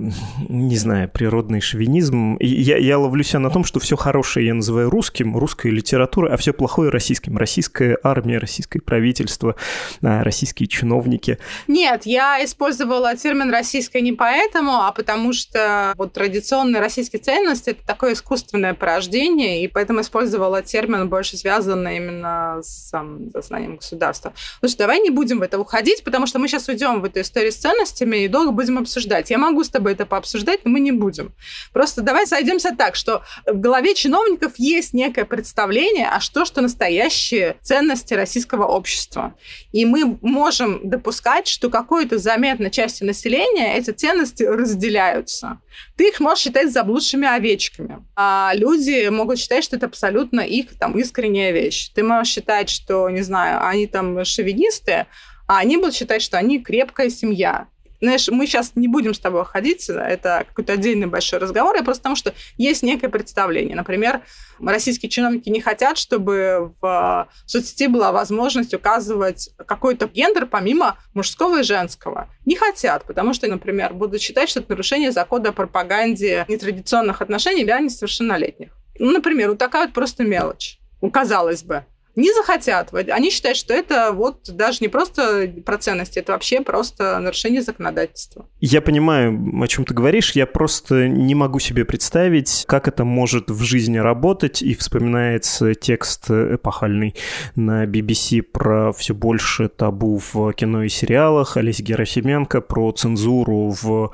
[0.48, 2.38] не знаю, природный шовинизм.
[2.40, 6.38] Я, я ловлю себя на том, что все хорошее я называю русским, русской литературой, а
[6.38, 7.36] все плохое российским.
[7.36, 9.56] Российская армия, российское правительство,
[10.02, 11.38] а, российские чиновники.
[11.66, 17.86] Нет, я использовала термин «российское» не поэтому, а потому что вот традиционные российские ценности— это
[17.86, 22.90] такое искусственное порождение, и поэтому использовала термин, больше связанный именно с
[23.34, 24.32] сознанием государства.
[24.60, 27.52] Слушай, давай не будем в это уходить, потому что мы сейчас уйдем в эту историю
[27.52, 29.30] с ценностями и долго будем обсуждать.
[29.30, 31.34] Я могу с тобой это пообсуждать, но мы не будем.
[31.72, 37.56] Просто давай сойдемся так, что в голове чиновников есть некое представление, а что, что настоящие
[37.62, 39.34] ценности российского общества.
[39.72, 45.60] И мы можем допускать, что какой-то заметной части населения эти ценности разделяются.
[45.96, 48.04] Ты их можешь считать заблудшими овечками.
[48.14, 51.90] А люди могут считать, что это абсолютно их там искренняя вещь.
[51.94, 55.06] Ты можешь считать, что, не знаю, они там шовинисты,
[55.48, 57.68] а они будут считать, что они крепкая семья.
[58.00, 62.02] Знаешь, мы сейчас не будем с тобой ходить, это какой-то отдельный большой разговор, я просто
[62.02, 63.76] потому, что есть некое представление.
[63.76, 64.22] Например,
[64.60, 71.62] российские чиновники не хотят, чтобы в соцсети была возможность указывать какой-то гендер помимо мужского и
[71.62, 72.28] женского.
[72.44, 77.64] Не хотят, потому что, например, будут считать, что это нарушение закона о пропаганде нетрадиционных отношений
[77.64, 78.70] для несовершеннолетних.
[78.98, 80.78] Ну, например, вот такая вот просто мелочь.
[81.12, 81.84] Казалось бы
[82.16, 82.92] не захотят.
[82.92, 88.46] Они считают, что это вот даже не просто про ценности, это вообще просто нарушение законодательства.
[88.60, 93.50] Я понимаю, о чем ты говоришь, я просто не могу себе представить, как это может
[93.50, 97.14] в жизни работать, и вспоминается текст эпохальный
[97.54, 104.12] на BBC про все больше табу в кино и сериалах, Олеся Герасименко про цензуру в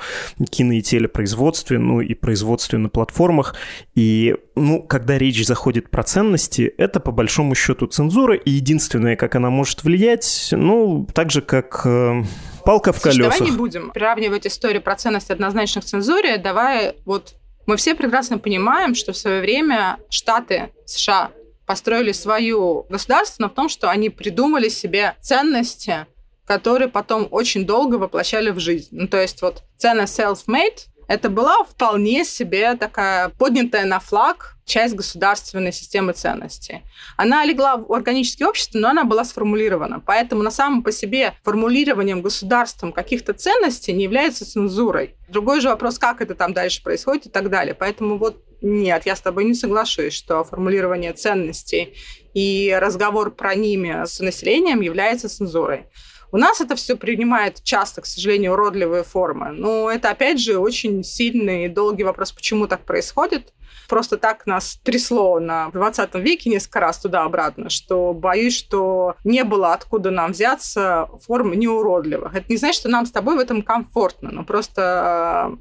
[0.51, 3.55] кино и телепроизводстве, ну и производстве на платформах,
[3.95, 9.35] и ну, когда речь заходит про ценности, это по большому счету цензура, и единственное, как
[9.35, 12.23] она может влиять, ну, так же, как э,
[12.65, 13.39] палка в Слушай, колесах.
[13.39, 17.35] давай не будем приравнивать историю про ценности однозначно к цензуре, давай вот
[17.67, 21.31] мы все прекрасно понимаем, что в свое время Штаты США
[21.67, 26.07] построили свою государство в том, что они придумали себе ценности,
[26.45, 28.89] которые потом очень долго воплощали в жизнь.
[28.91, 34.95] Ну, то есть вот ценность self-made, это была вполне себе такая поднятая на флаг часть
[34.95, 36.81] государственной системы ценностей.
[37.19, 40.01] Она легла в органическое общество, но она была сформулирована.
[40.01, 45.17] Поэтому на самом по себе формулированием государством каких-то ценностей не является цензурой.
[45.29, 47.75] Другой же вопрос, как это там дальше происходит и так далее.
[47.75, 51.95] Поэтому вот нет, я с тобой не соглашусь, что формулирование ценностей
[52.33, 55.89] и разговор про ними с населением является цензурой.
[56.33, 59.51] У нас это все принимает часто, к сожалению, уродливые формы.
[59.53, 63.53] Но это, опять же, очень сильный и долгий вопрос, почему так происходит.
[63.87, 69.75] Просто так нас трясло на 20 веке несколько раз туда-обратно, что боюсь, что не было
[69.75, 72.35] откуда нам взяться форм неуродливых.
[72.35, 75.59] Это не значит, что нам с тобой в этом комфортно, но просто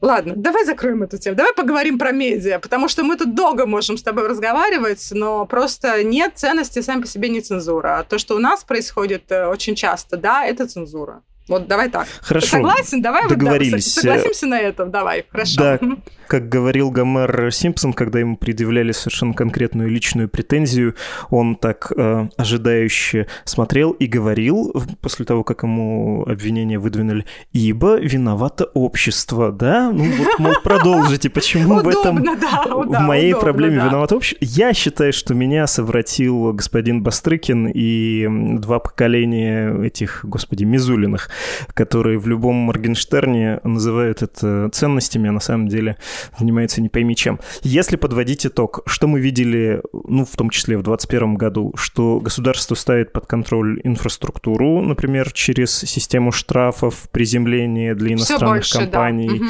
[0.00, 1.36] Ладно, давай закроем эту тему.
[1.36, 6.04] Давай поговорим про медиа, потому что мы тут долго можем с тобой разговаривать, но просто
[6.04, 7.98] нет ценности сами по себе не цензура.
[7.98, 11.22] А то, что у нас происходит э, очень часто, да, это цензура.
[11.48, 12.08] Вот давай так.
[12.20, 12.46] Хорошо.
[12.48, 13.02] Согласен?
[13.02, 13.96] Давай договорились.
[13.96, 14.90] Вот, да, согласимся на этом.
[14.90, 15.56] Давай, хорошо.
[15.58, 15.78] Да,
[16.26, 20.94] как говорил Гомер Симпсон, когда ему предъявляли совершенно конкретную личную претензию,
[21.30, 28.64] он так э, ожидающе смотрел и говорил, после того, как ему обвинение выдвинули, ибо виновато
[28.64, 29.90] общество, да?
[29.92, 34.38] Ну вот, мол, продолжите, почему в этом, в моей проблеме виновато общество?
[34.40, 41.30] Я считаю, что меня совратил господин Бастрыкин и два поколения этих, господи, Мизулиных
[41.74, 45.96] которые в любом Моргенштерне называют это ценностями, а на самом деле
[46.38, 47.40] занимаются не пойми чем.
[47.62, 52.74] Если подводить итог, что мы видели, ну, в том числе в 2021 году, что государство
[52.74, 59.46] ставит под контроль инфраструктуру, например, через систему штрафов, приземления для иностранных компаний, да.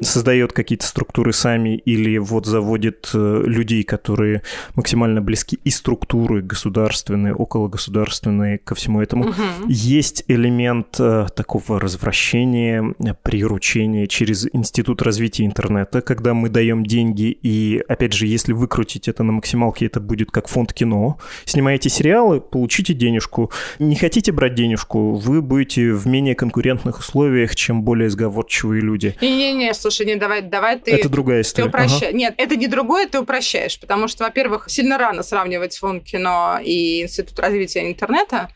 [0.00, 4.42] Создает какие-то структуры сами или вот заводит э, людей, которые
[4.74, 9.28] максимально близки и структуры государственные, окологосударственные ко всему этому.
[9.28, 9.68] Угу.
[9.68, 17.82] Есть элемент э, такого развращения, приручения через Институт развития интернета, когда мы даем деньги, и,
[17.88, 21.18] опять же, если выкрутить это на максималке, это будет как фонд кино.
[21.44, 23.50] Снимаете сериалы, получите денежку.
[23.78, 29.16] Не хотите брать денежку, вы будете в менее конкурентных условиях, чем более сговорчивые люди.
[29.20, 30.92] Не-не-не, слушай, не давай, давай ты...
[30.92, 31.64] Это другая история.
[31.64, 32.02] Ты упрощаешь.
[32.02, 32.12] Ага.
[32.12, 37.02] Нет, это не другое, ты упрощаешь, потому что, во-первых, сильно рано сравнивать фонд кино и
[37.02, 38.48] Институт развития интернета,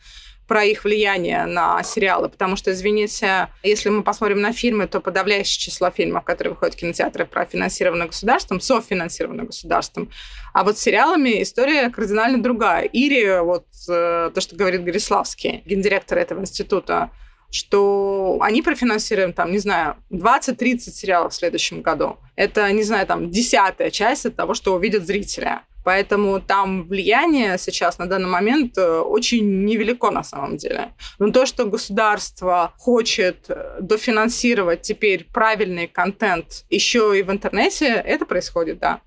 [0.47, 5.59] про их влияние на сериалы, потому что, извините, если мы посмотрим на фильмы, то подавляющее
[5.61, 10.09] число фильмов, которые выходят в кинотеатры, профинансированы государством, софинансированы государством.
[10.51, 12.85] А вот с сериалами история кардинально другая.
[12.85, 17.11] Ири, вот э, то, что говорит Гориславский, гендиректор этого института,
[17.51, 22.17] что они профинансируют, там, не знаю, 20-30 сериалов в следующем году.
[22.35, 25.59] Это, не знаю, там, десятая часть от того, что увидят зрители.
[25.83, 30.93] Поэтому там влияние сейчас на данный момент э, очень невелико на самом деле.
[31.19, 38.25] Но то, что государство хочет э, дофинансировать теперь правильный контент еще и в интернете, это
[38.25, 39.01] происходит, да.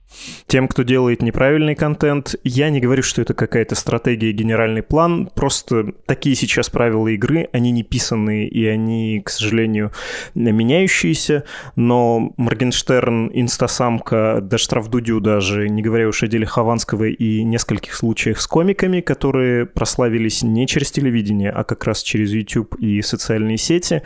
[0.46, 5.92] Тем, кто делает неправильный контент, я не говорю, что это какая-то стратегия, генеральный план, просто
[6.06, 9.92] такие сейчас правила игры, они не писанные и они, к сожалению,
[10.34, 11.44] меняющиеся,
[11.76, 18.40] но Моргенштерн, Инстасамка, даже Штрафдудю даже, не говоря уж о деле Хованского и нескольких случаях
[18.40, 24.02] с комиками, которые прославились не через телевидение, а как раз через YouTube и социальные сети,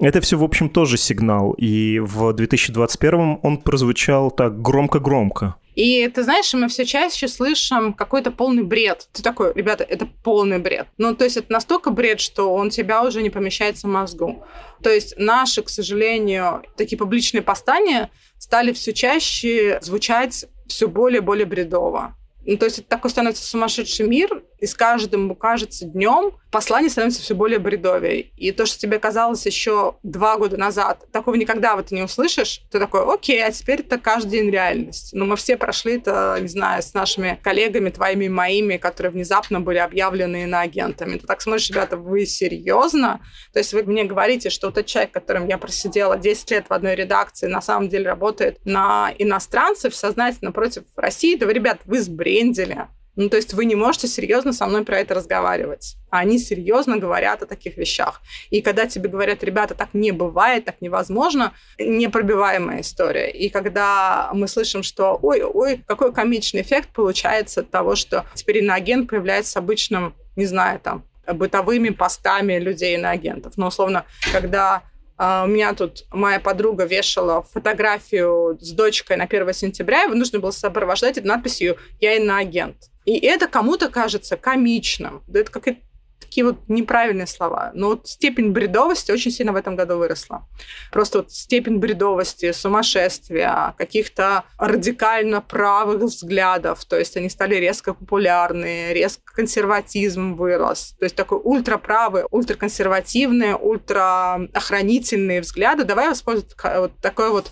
[0.00, 1.52] это все, в общем, тоже сигнал.
[1.52, 5.56] И в 2021 он прозвучал так громко-громко.
[5.76, 9.08] И ты знаешь, мы все чаще слышим какой-то полный бред.
[9.12, 10.88] Ты такой, ребята, это полный бред.
[10.98, 14.44] Ну, то есть это настолько бред, что он тебя уже не помещается в мозгу.
[14.82, 21.24] То есть наши, к сожалению, такие публичные постания стали все чаще звучать все более и
[21.24, 22.16] более бредово.
[22.46, 27.22] Ну, то есть это такой становится сумасшедший мир, и с каждым, кажется, днем послание становится
[27.22, 28.20] все более бредовее.
[28.36, 32.62] И то, что тебе казалось еще два года назад, такого никогда вот ты не услышишь,
[32.70, 35.10] ты такой, окей, а теперь это каждый день реальность.
[35.12, 39.78] Но мы все прошли это, не знаю, с нашими коллегами, твоими, моими, которые внезапно были
[39.78, 41.18] объявлены иноагентами.
[41.18, 43.20] Ты так смотришь, ребята, вы серьезно?
[43.52, 46.94] То есть вы мне говорите, что тот человек, которым я просидела 10 лет в одной
[46.94, 52.88] редакции, на самом деле работает на иностранцев сознательно против России, да вы, ребят, вы сбрендили.
[53.16, 55.96] Ну, то есть вы не можете серьезно со мной про это разговаривать.
[56.10, 58.22] А они серьезно говорят о таких вещах.
[58.50, 63.30] И когда тебе говорят, ребята, так не бывает, так невозможно, непробиваемая история.
[63.30, 69.10] И когда мы слышим, что ой-ой, какой комичный эффект получается от того, что теперь иноагент
[69.10, 73.56] появляется обычным, не знаю, там, бытовыми постами людей иноагентов.
[73.56, 74.82] Но, условно, когда
[75.20, 80.38] Uh, у меня тут моя подруга вешала фотографию с дочкой на 1 сентября, и нужно
[80.38, 82.88] было сопровождать это надписью «Я иноагент».
[83.10, 85.22] И это кому-то кажется комичным.
[85.32, 85.80] Это какие-то
[86.20, 87.72] такие вот неправильные слова.
[87.74, 90.46] Но вот степень бредовости очень сильно в этом году выросла.
[90.92, 96.84] Просто вот степень бредовости, сумасшествия, каких-то радикально правых взглядов.
[96.84, 100.94] То есть они стали резко популярны, резко консерватизм вырос.
[101.00, 105.82] То есть такой ультраправый, ультраконсервативные, ультраохранительные взгляды.
[105.82, 107.50] Давай воспользоваться вот такой вот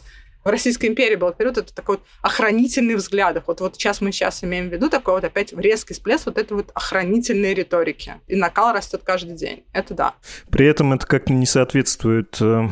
[0.49, 3.43] в Российской империи был период, это такой вот охранительный взгляд.
[3.47, 6.55] Вот, вот сейчас мы сейчас имеем в виду такой вот опять резкий всплеск вот этой
[6.55, 8.15] вот охранительной риторики.
[8.29, 9.65] И накал растет каждый день.
[9.75, 10.15] Это да.
[10.51, 12.69] При этом это как-то не соответствует э,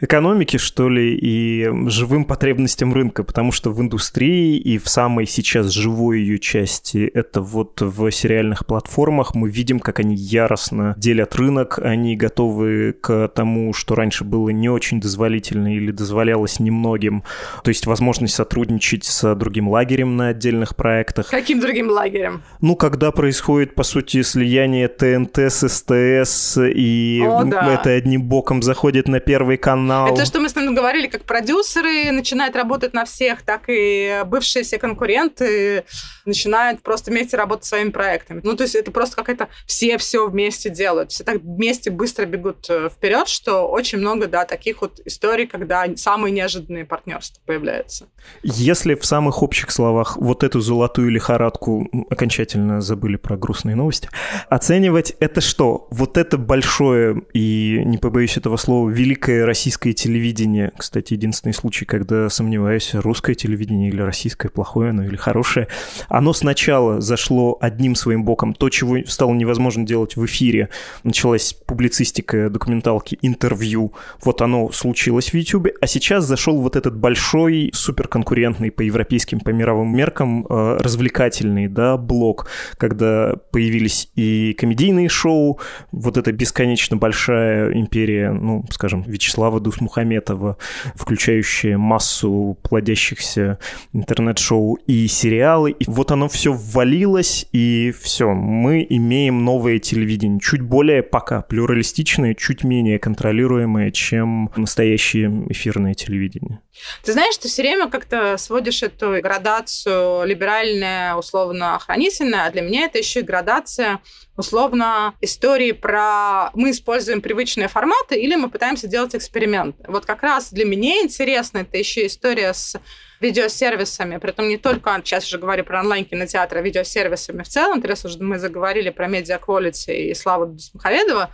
[0.00, 5.68] экономике, что ли, и живым потребностям рынка, потому что в индустрии и в самой сейчас
[5.68, 11.78] живой ее части, это вот в сериальных платформах, мы видим, как они яростно делят рынок,
[11.82, 17.22] они готовы к тому, что раньше было не очень дозволительно или дозволялось немногим,
[17.64, 21.28] то есть возможность сотрудничать с другим лагерем на отдельных проектах.
[21.28, 22.42] Каким другим лагерем?
[22.60, 27.74] Ну, когда происходит, по сути, слияние ТНТ с СТС, и О, да.
[27.74, 30.14] это одним боком заходит на первый канал, канал.
[30.14, 34.64] Это что мы с ним говорили, как продюсеры начинают работать на всех, так и бывшие
[34.64, 35.84] все конкуренты
[36.24, 38.40] начинают просто вместе работать своими проектами.
[38.44, 39.48] Ну, то есть это просто какая-то...
[39.66, 41.10] Все все вместе делают.
[41.10, 45.86] Все так вместе быстро бегут э, вперед, что очень много, да, таких вот историй, когда
[45.96, 48.06] самые неожиданные партнерства появляются.
[48.42, 54.08] Если в самых общих словах вот эту золотую лихорадку окончательно забыли про грустные новости,
[54.48, 55.88] оценивать это что?
[55.90, 61.84] Вот это большое и, не побоюсь этого слова, великое российское российское телевидение, кстати, единственный случай,
[61.84, 65.68] когда сомневаюсь, русское телевидение или российское, плохое оно или хорошее,
[66.08, 70.70] оно сначала зашло одним своим боком, то, чего стало невозможно делать в эфире,
[71.04, 73.92] началась публицистика, документалки, интервью,
[74.24, 79.50] вот оно случилось в YouTube, а сейчас зашел вот этот большой, суперконкурентный по европейским, по
[79.50, 85.60] мировым меркам э, развлекательный, да, блок, когда появились и комедийные шоу,
[85.92, 90.58] вот эта бесконечно большая империя, ну, скажем, Вячеслава Дусмухаметова,
[90.94, 93.58] включающая массу плодящихся
[93.92, 95.72] интернет-шоу и сериалы.
[95.72, 102.34] И вот оно все ввалилось, и все, мы имеем новое телевидение, чуть более пока плюралистичное,
[102.34, 106.60] чуть менее контролируемое, чем настоящее эфирное телевидение.
[107.02, 112.84] Ты знаешь, ты все время как-то сводишь эту градацию либеральная, условно охранительная, а для меня
[112.86, 114.00] это еще и градация
[114.36, 119.76] условно истории про мы используем привычные форматы или мы пытаемся делать эксперимент.
[119.86, 122.80] Вот как раз для меня интересно это еще история с
[123.20, 128.04] видеосервисами, при этом не только, сейчас уже говорю про онлайн-кинотеатры, а видеосервисами в целом, раз
[128.04, 129.40] уже мы заговорили про медиа
[129.88, 131.30] и Славу Дусмуховедова,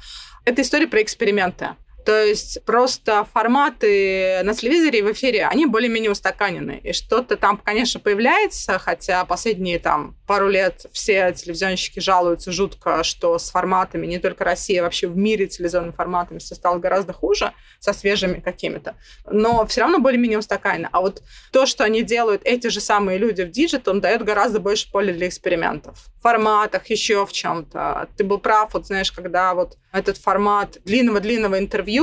[0.46, 1.76] это история про эксперименты.
[2.04, 6.80] То есть просто форматы на телевизоре и в эфире, они более-менее устаканены.
[6.82, 13.38] И что-то там, конечно, появляется, хотя последние там пару лет все телевизионщики жалуются жутко, что
[13.38, 17.92] с форматами, не только Россия, вообще в мире телевизионными форматами все стало гораздо хуже, со
[17.92, 18.96] свежими какими-то.
[19.30, 20.88] Но все равно более-менее устаканено.
[20.92, 24.90] А вот то, что они делают, эти же самые люди в digital, дает гораздо больше
[24.90, 25.98] поля для экспериментов.
[26.18, 28.08] В форматах, еще в чем-то.
[28.16, 31.93] Ты был прав, вот знаешь, когда вот этот формат длинного-длинного интервью,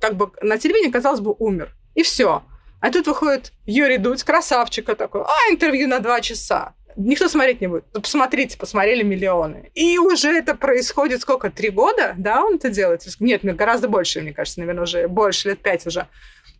[0.00, 1.74] как бы на телевидении, казалось бы, умер.
[1.94, 2.42] И все.
[2.80, 6.74] А тут выходит Юрий Дудь, красавчика такой, а, интервью на два часа.
[6.96, 7.84] Никто смотреть не будет.
[7.94, 9.70] Ну, посмотрите, посмотрели миллионы.
[9.74, 11.50] И уже это происходит сколько?
[11.50, 12.14] Три года?
[12.16, 13.06] Да, он это делает?
[13.20, 16.08] Нет, гораздо больше, мне кажется, наверное, уже больше, лет пять уже.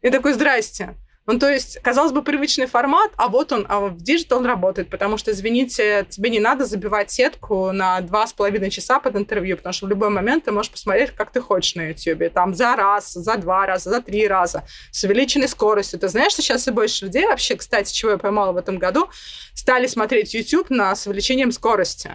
[0.03, 0.95] И такой, здрасте.
[1.27, 4.89] Ну, то есть, казалось бы, привычный формат, а вот он, а в digital он работает,
[4.89, 9.57] потому что, извините, тебе не надо забивать сетку на два с половиной часа под интервью,
[9.59, 12.75] потому что в любой момент ты можешь посмотреть, как ты хочешь на YouTube, там за
[12.75, 16.01] раз, за два раза, за три раза, с увеличенной скоростью.
[16.01, 19.09] Ты знаешь, что сейчас и больше людей вообще, кстати, чего я поймала в этом году,
[19.55, 22.12] стали смотреть YouTube на, с увеличением скорости.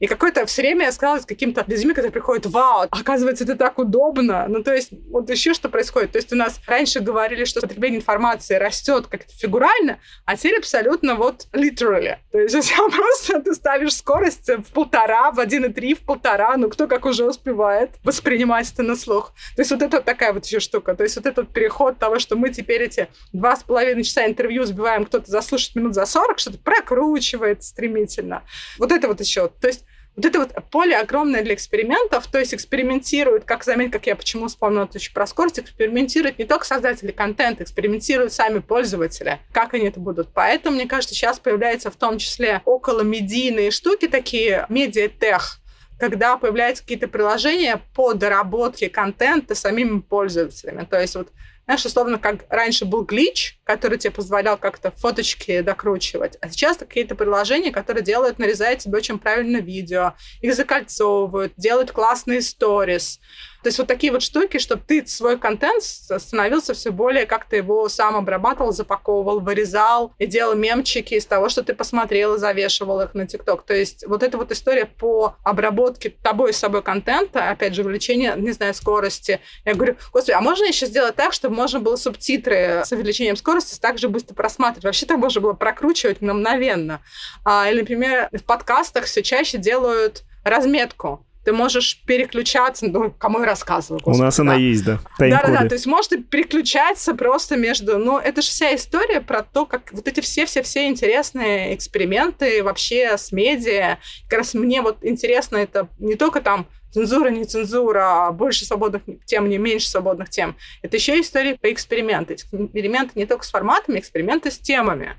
[0.00, 3.78] И какое-то все время я сказала с каким-то людьми, которые приходят, вау, оказывается, это так
[3.78, 4.46] удобно.
[4.48, 6.12] Ну, то есть, вот еще что происходит.
[6.12, 11.14] То есть у нас раньше говорили, что потребление информации растет как-то фигурально, а теперь абсолютно
[11.14, 12.16] вот literally.
[12.32, 16.00] То есть у тебя просто ты ставишь скорость в полтора, в один и три, в
[16.00, 19.32] полтора, ну, кто как уже успевает воспринимать это на слух.
[19.56, 20.94] То есть вот это вот такая вот еще штука.
[20.94, 24.64] То есть вот этот переход того, что мы теперь эти два с половиной часа интервью
[24.64, 28.42] сбиваем, кто-то заслушает минут за 40, что-то прокручивает стремительно.
[28.78, 29.48] Вот это вот еще.
[29.48, 29.83] То есть
[30.16, 34.46] вот это вот поле огромное для экспериментов, то есть экспериментируют, как заметь, как я почему
[34.46, 39.98] вспомнила еще про скорость, экспериментируют не только создатели контента, экспериментируют сами пользователи, как они это
[39.98, 40.28] будут.
[40.32, 45.58] Поэтому, мне кажется, сейчас появляются в том числе около медийные штуки такие, медиатех,
[45.98, 50.86] когда появляются какие-то приложения по доработке контента самими пользователями.
[50.88, 51.30] То есть вот
[51.64, 57.14] знаешь, условно, как раньше был глич, который тебе позволял как-то фоточки докручивать, а сейчас какие-то
[57.14, 63.20] приложения, которые делают, нарезают тебе очень правильно видео, их закольцовывают, делают классные сторис,
[63.64, 67.56] то есть вот такие вот штуки, чтобы ты свой контент становился все более, как ты
[67.56, 73.00] его сам обрабатывал, запаковывал, вырезал и делал мемчики из того, что ты посмотрел и завешивал
[73.00, 73.64] их на ТикТок.
[73.64, 78.34] То есть вот эта вот история по обработке тобой с собой контента, опять же, увеличение,
[78.36, 79.40] не знаю, скорости.
[79.64, 83.53] Я говорю, господи, а можно еще сделать так, чтобы можно было субтитры с увеличением скорости
[83.60, 84.84] также быстро просматривать?
[84.84, 87.00] Вообще там можно было прокручивать мгновенно.
[87.44, 93.46] А, или, например, в подкастах все чаще делают разметку ты можешь переключаться, ну, кому я
[93.46, 94.00] рассказываю.
[94.02, 94.42] Господи, У нас да.
[94.42, 94.98] она есть, да.
[95.18, 97.98] Да-да-да, то есть можешь переключаться просто между...
[97.98, 103.30] Ну, это же вся история про то, как вот эти все-все-все интересные эксперименты вообще с
[103.30, 103.98] медиа.
[104.28, 109.02] Как раз мне вот интересно это не только там цензура, не цензура, а больше свободных
[109.26, 110.56] тем, не меньше свободных тем.
[110.82, 112.34] Это еще история по эксперименты.
[112.34, 115.16] Эксперименты не только с форматами, эксперименты с темами.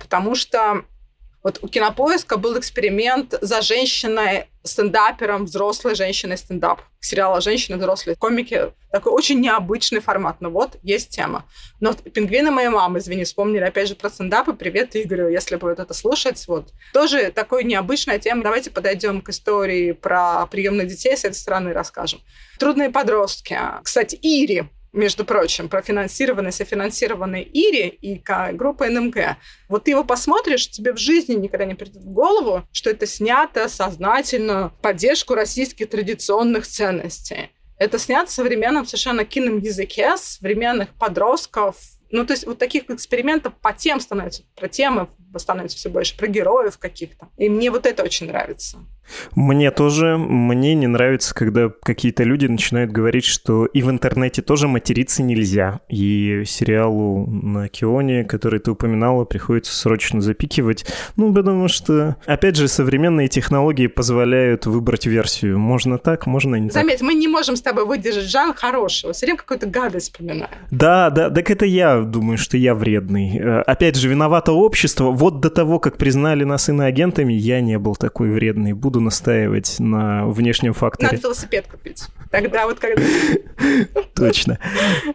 [0.00, 0.84] Потому что
[1.42, 6.80] вот у Кинопоиска был эксперимент за женщиной стендапером, взрослой женщиной стендап.
[7.00, 8.72] Сериала «Женщины взрослые комики».
[8.90, 10.40] Такой очень необычный формат.
[10.40, 11.44] Но вот есть тема.
[11.80, 14.52] Но «Пингвины моей мамы», извини, вспомнили опять же про стендапы.
[14.52, 16.44] Привет Игорю, если будет это слушать.
[16.48, 16.72] Вот.
[16.92, 18.42] Тоже такой необычная тема.
[18.42, 22.20] Давайте подойдем к истории про приемных детей с этой стороны расскажем.
[22.58, 23.58] «Трудные подростки».
[23.82, 28.22] Кстати, Ири между прочим, профинансированной, софинансированной ИРИ и
[28.52, 29.36] группа НМГ.
[29.68, 33.68] Вот ты его посмотришь, тебе в жизни никогда не придет в голову, что это снято
[33.68, 37.50] сознательно поддержку российских традиционных ценностей.
[37.78, 41.76] Это снято в современном совершенно кином языке, современных подростков,
[42.10, 46.28] ну, то есть вот таких экспериментов по тем становится, про темы становится все больше, про
[46.28, 47.28] героев каких-то.
[47.36, 48.78] И мне вот это очень нравится.
[49.34, 54.68] Мне тоже, мне не нравится, когда какие-то люди начинают говорить, что и в интернете тоже
[54.68, 55.80] материться нельзя.
[55.88, 60.86] И сериалу на Кионе, который ты упоминала, приходится срочно запикивать.
[61.16, 65.58] Ну, потому что, опять же, современные технологии позволяют выбрать версию.
[65.58, 67.06] Можно так, можно не Заметь, так.
[67.06, 69.12] мы не можем с тобой выдержать жанр хорошего.
[69.12, 70.50] Все время какую-то гадость вспоминаем.
[70.70, 73.38] Да, да, так это я думаю, что я вредный.
[73.38, 75.10] Э, опять же, виновато общество.
[75.10, 78.72] Вот до того, как признали нас иноагентами, я не был такой вредный.
[78.72, 81.08] Буду буду настаивать на внешнем факторе.
[81.12, 82.06] Надо велосипед купить.
[82.30, 83.02] Тогда вот когда...
[84.14, 84.58] Точно.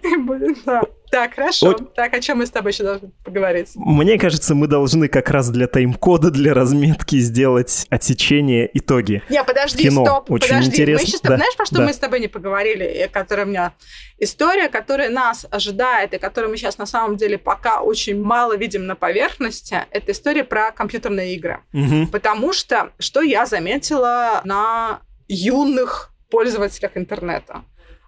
[1.12, 1.68] Так, хорошо.
[1.68, 1.93] Вот.
[1.93, 3.72] Так, о чем мы с тобой еще должны поговорить?
[3.76, 9.22] Мне кажется, мы должны как раз для тайм-кода, для разметки сделать отсечение итоги.
[9.30, 10.05] Не, подожди, Кино.
[10.05, 10.72] стоп, Очень подожди.
[10.72, 11.03] Интересно.
[11.03, 11.36] Мы сейчас, да.
[11.36, 11.86] знаешь, про что да.
[11.86, 13.74] мы с тобой не поговорили, которая у меня
[14.20, 18.86] история, которая нас ожидает, и которую мы сейчас на самом деле пока очень мало видим
[18.88, 21.59] на поверхности, это история про компьютерные игры.
[21.74, 22.07] Угу.
[22.07, 27.64] Потому что, что я заметила на юных пользователях интернета,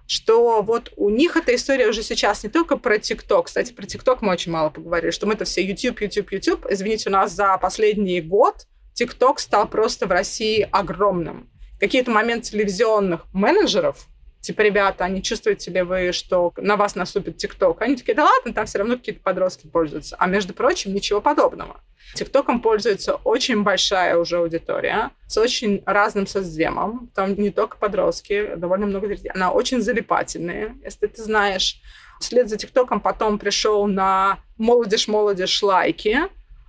[0.07, 3.47] что вот у них эта история уже сейчас не только про ТикТок.
[3.47, 6.65] Кстати, про ТикТок мы очень мало поговорили, что мы это все YouTube, YouTube, YouTube.
[6.69, 11.49] Извините, у нас за последний год ТикТок стал просто в России огромным.
[11.79, 14.07] Какие-то моменты телевизионных менеджеров,
[14.43, 17.81] типа, ребята, они чувствуете ли вы, что на вас наступит ТикТок?
[17.81, 20.15] Они такие, да ладно, там все равно какие-то подростки пользуются.
[20.19, 21.79] А между прочим, ничего подобного.
[22.13, 27.09] ТикТоком пользуется очень большая уже аудитория с очень разным соцдемом.
[27.15, 29.31] Там не только подростки, довольно много зрителей.
[29.33, 31.81] Она очень залипательная, если ты знаешь.
[32.19, 36.19] Вслед за ТикТоком потом пришел на молодежь-молодежь лайки.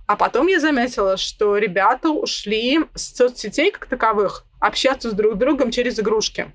[0.07, 5.71] А потом я заметила, что ребята ушли с соцсетей как таковых общаться с друг другом
[5.71, 6.51] через игрушки.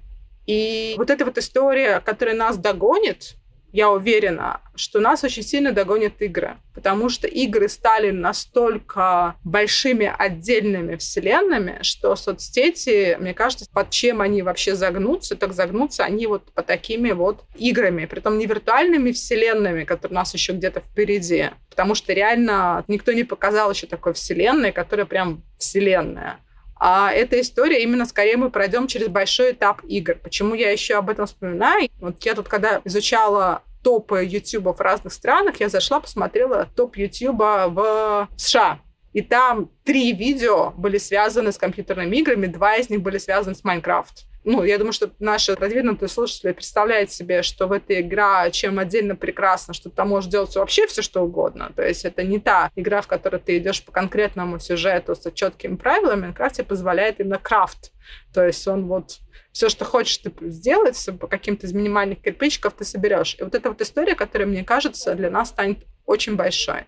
[0.51, 3.36] И вот эта вот история, которая нас догонит,
[3.72, 10.96] я уверена, что нас очень сильно догонят игры, потому что игры стали настолько большими отдельными
[10.96, 16.64] вселенными, что соцсети, мне кажется, под чем они вообще загнутся, так загнутся они вот по
[16.64, 22.12] такими вот играми, притом не виртуальными вселенными, которые у нас еще где-то впереди, потому что
[22.12, 26.40] реально никто не показал еще такой вселенной, которая прям вселенная.
[26.82, 30.14] А эта история именно скорее мы пройдем через большой этап игр.
[30.14, 31.90] Почему я еще об этом вспоминаю?
[32.00, 37.38] Вот я тут, когда изучала топы YouTube в разных странах, я зашла, посмотрела топ YouTube
[37.38, 38.80] в США.
[39.12, 43.62] И там три видео были связаны с компьютерными играми, два из них были связаны с
[43.62, 44.24] Майнкрафт.
[44.43, 49.14] Ну, я думаю, что наши продвинутые слушатели представляют себе, что в этой игра чем отдельно
[49.14, 51.72] прекрасно, что там можешь делать вообще все, что угодно.
[51.76, 55.76] То есть это не та игра, в которой ты идешь по конкретному сюжету с четкими
[55.76, 56.22] правилами.
[56.22, 57.93] Майнкрафт тебе позволяет именно крафт.
[58.32, 59.18] То есть он вот
[59.53, 63.36] все, что хочешь ты сделать, по каким-то из минимальных кирпичиков ты соберешь.
[63.38, 66.84] И вот эта вот история, которая, мне кажется, для нас станет очень большой.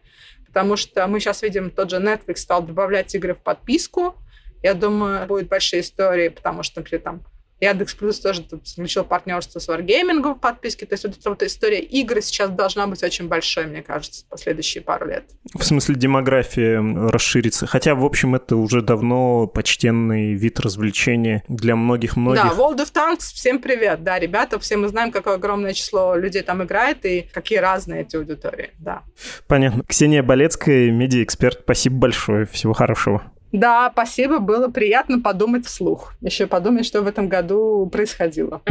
[0.46, 4.14] Потому что мы сейчас видим, тот же Netflix стал добавлять игры в подписку.
[4.62, 7.24] Я думаю, будет большие истории, потому что, например, там
[7.62, 10.84] Яндекс Плюс тоже заключил партнерство с Wargaming в подписке.
[10.84, 14.28] То есть вот эта вот история игры сейчас должна быть очень большой, мне кажется, в
[14.28, 15.24] последующие пару лет.
[15.54, 17.68] В смысле демография расширится.
[17.68, 22.42] Хотя, в общем, это уже давно почтенный вид развлечения для многих-многих.
[22.42, 24.02] Да, World of Tanks, всем привет.
[24.02, 28.16] Да, ребята, все мы знаем, какое огромное число людей там играет и какие разные эти
[28.16, 28.70] аудитории.
[28.80, 29.02] Да.
[29.46, 29.84] Понятно.
[29.86, 31.60] Ксения Болецкая, медиа-эксперт.
[31.62, 32.46] Спасибо большое.
[32.46, 33.22] Всего хорошего.
[33.52, 36.14] Да, спасибо, было приятно подумать вслух.
[36.22, 38.62] Еще подумать, что в этом году происходило.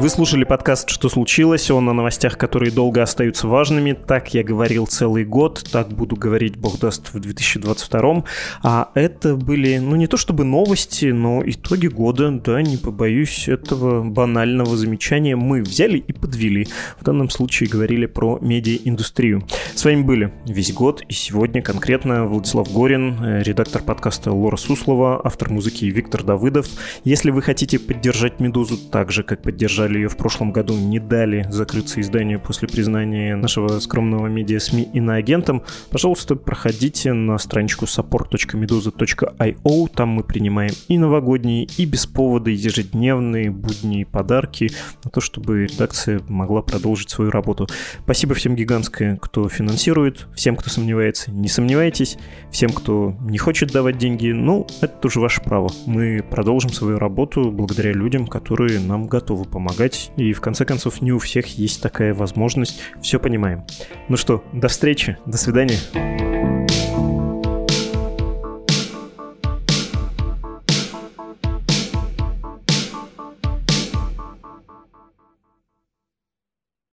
[0.00, 1.70] Вы слушали подкаст «Что случилось?».
[1.70, 3.92] Он о новостях, которые долго остаются важными.
[3.92, 8.24] Так я говорил целый год, так буду говорить, бог даст, в 2022.
[8.62, 14.02] А это были, ну, не то чтобы новости, но итоги года, да, не побоюсь этого
[14.02, 15.36] банального замечания.
[15.36, 16.66] Мы взяли и подвели.
[16.98, 19.46] В данном случае говорили про медиаиндустрию.
[19.74, 25.50] С вами были весь год и сегодня конкретно Владислав Горин, редактор подкаста Лора Суслова, автор
[25.50, 26.68] музыки Виктор Давыдов.
[27.04, 31.46] Если вы хотите поддержать «Медузу» так же, как поддержали ее в прошлом году, не дали
[31.50, 39.88] закрыться изданию после признания нашего скромного медиа-СМИ иноагентом, пожалуйста, проходите на страничку support.meduza.io.
[39.94, 44.70] Там мы принимаем и новогодние, и без повода ежедневные будние подарки
[45.04, 47.66] на то, чтобы редакция могла продолжить свою работу.
[48.04, 52.18] Спасибо всем гигантское, кто финансирует, всем, кто сомневается, не сомневайтесь,
[52.50, 55.70] всем, кто не хочет давать деньги, ну, это тоже ваше право.
[55.86, 61.00] Мы продолжим свою работу благодаря людям, которые нам готовы помогать помогать, и в конце концов
[61.00, 62.80] не у всех есть такая возможность.
[63.00, 63.64] Все понимаем.
[64.08, 65.78] Ну что, до встречи, до свидания.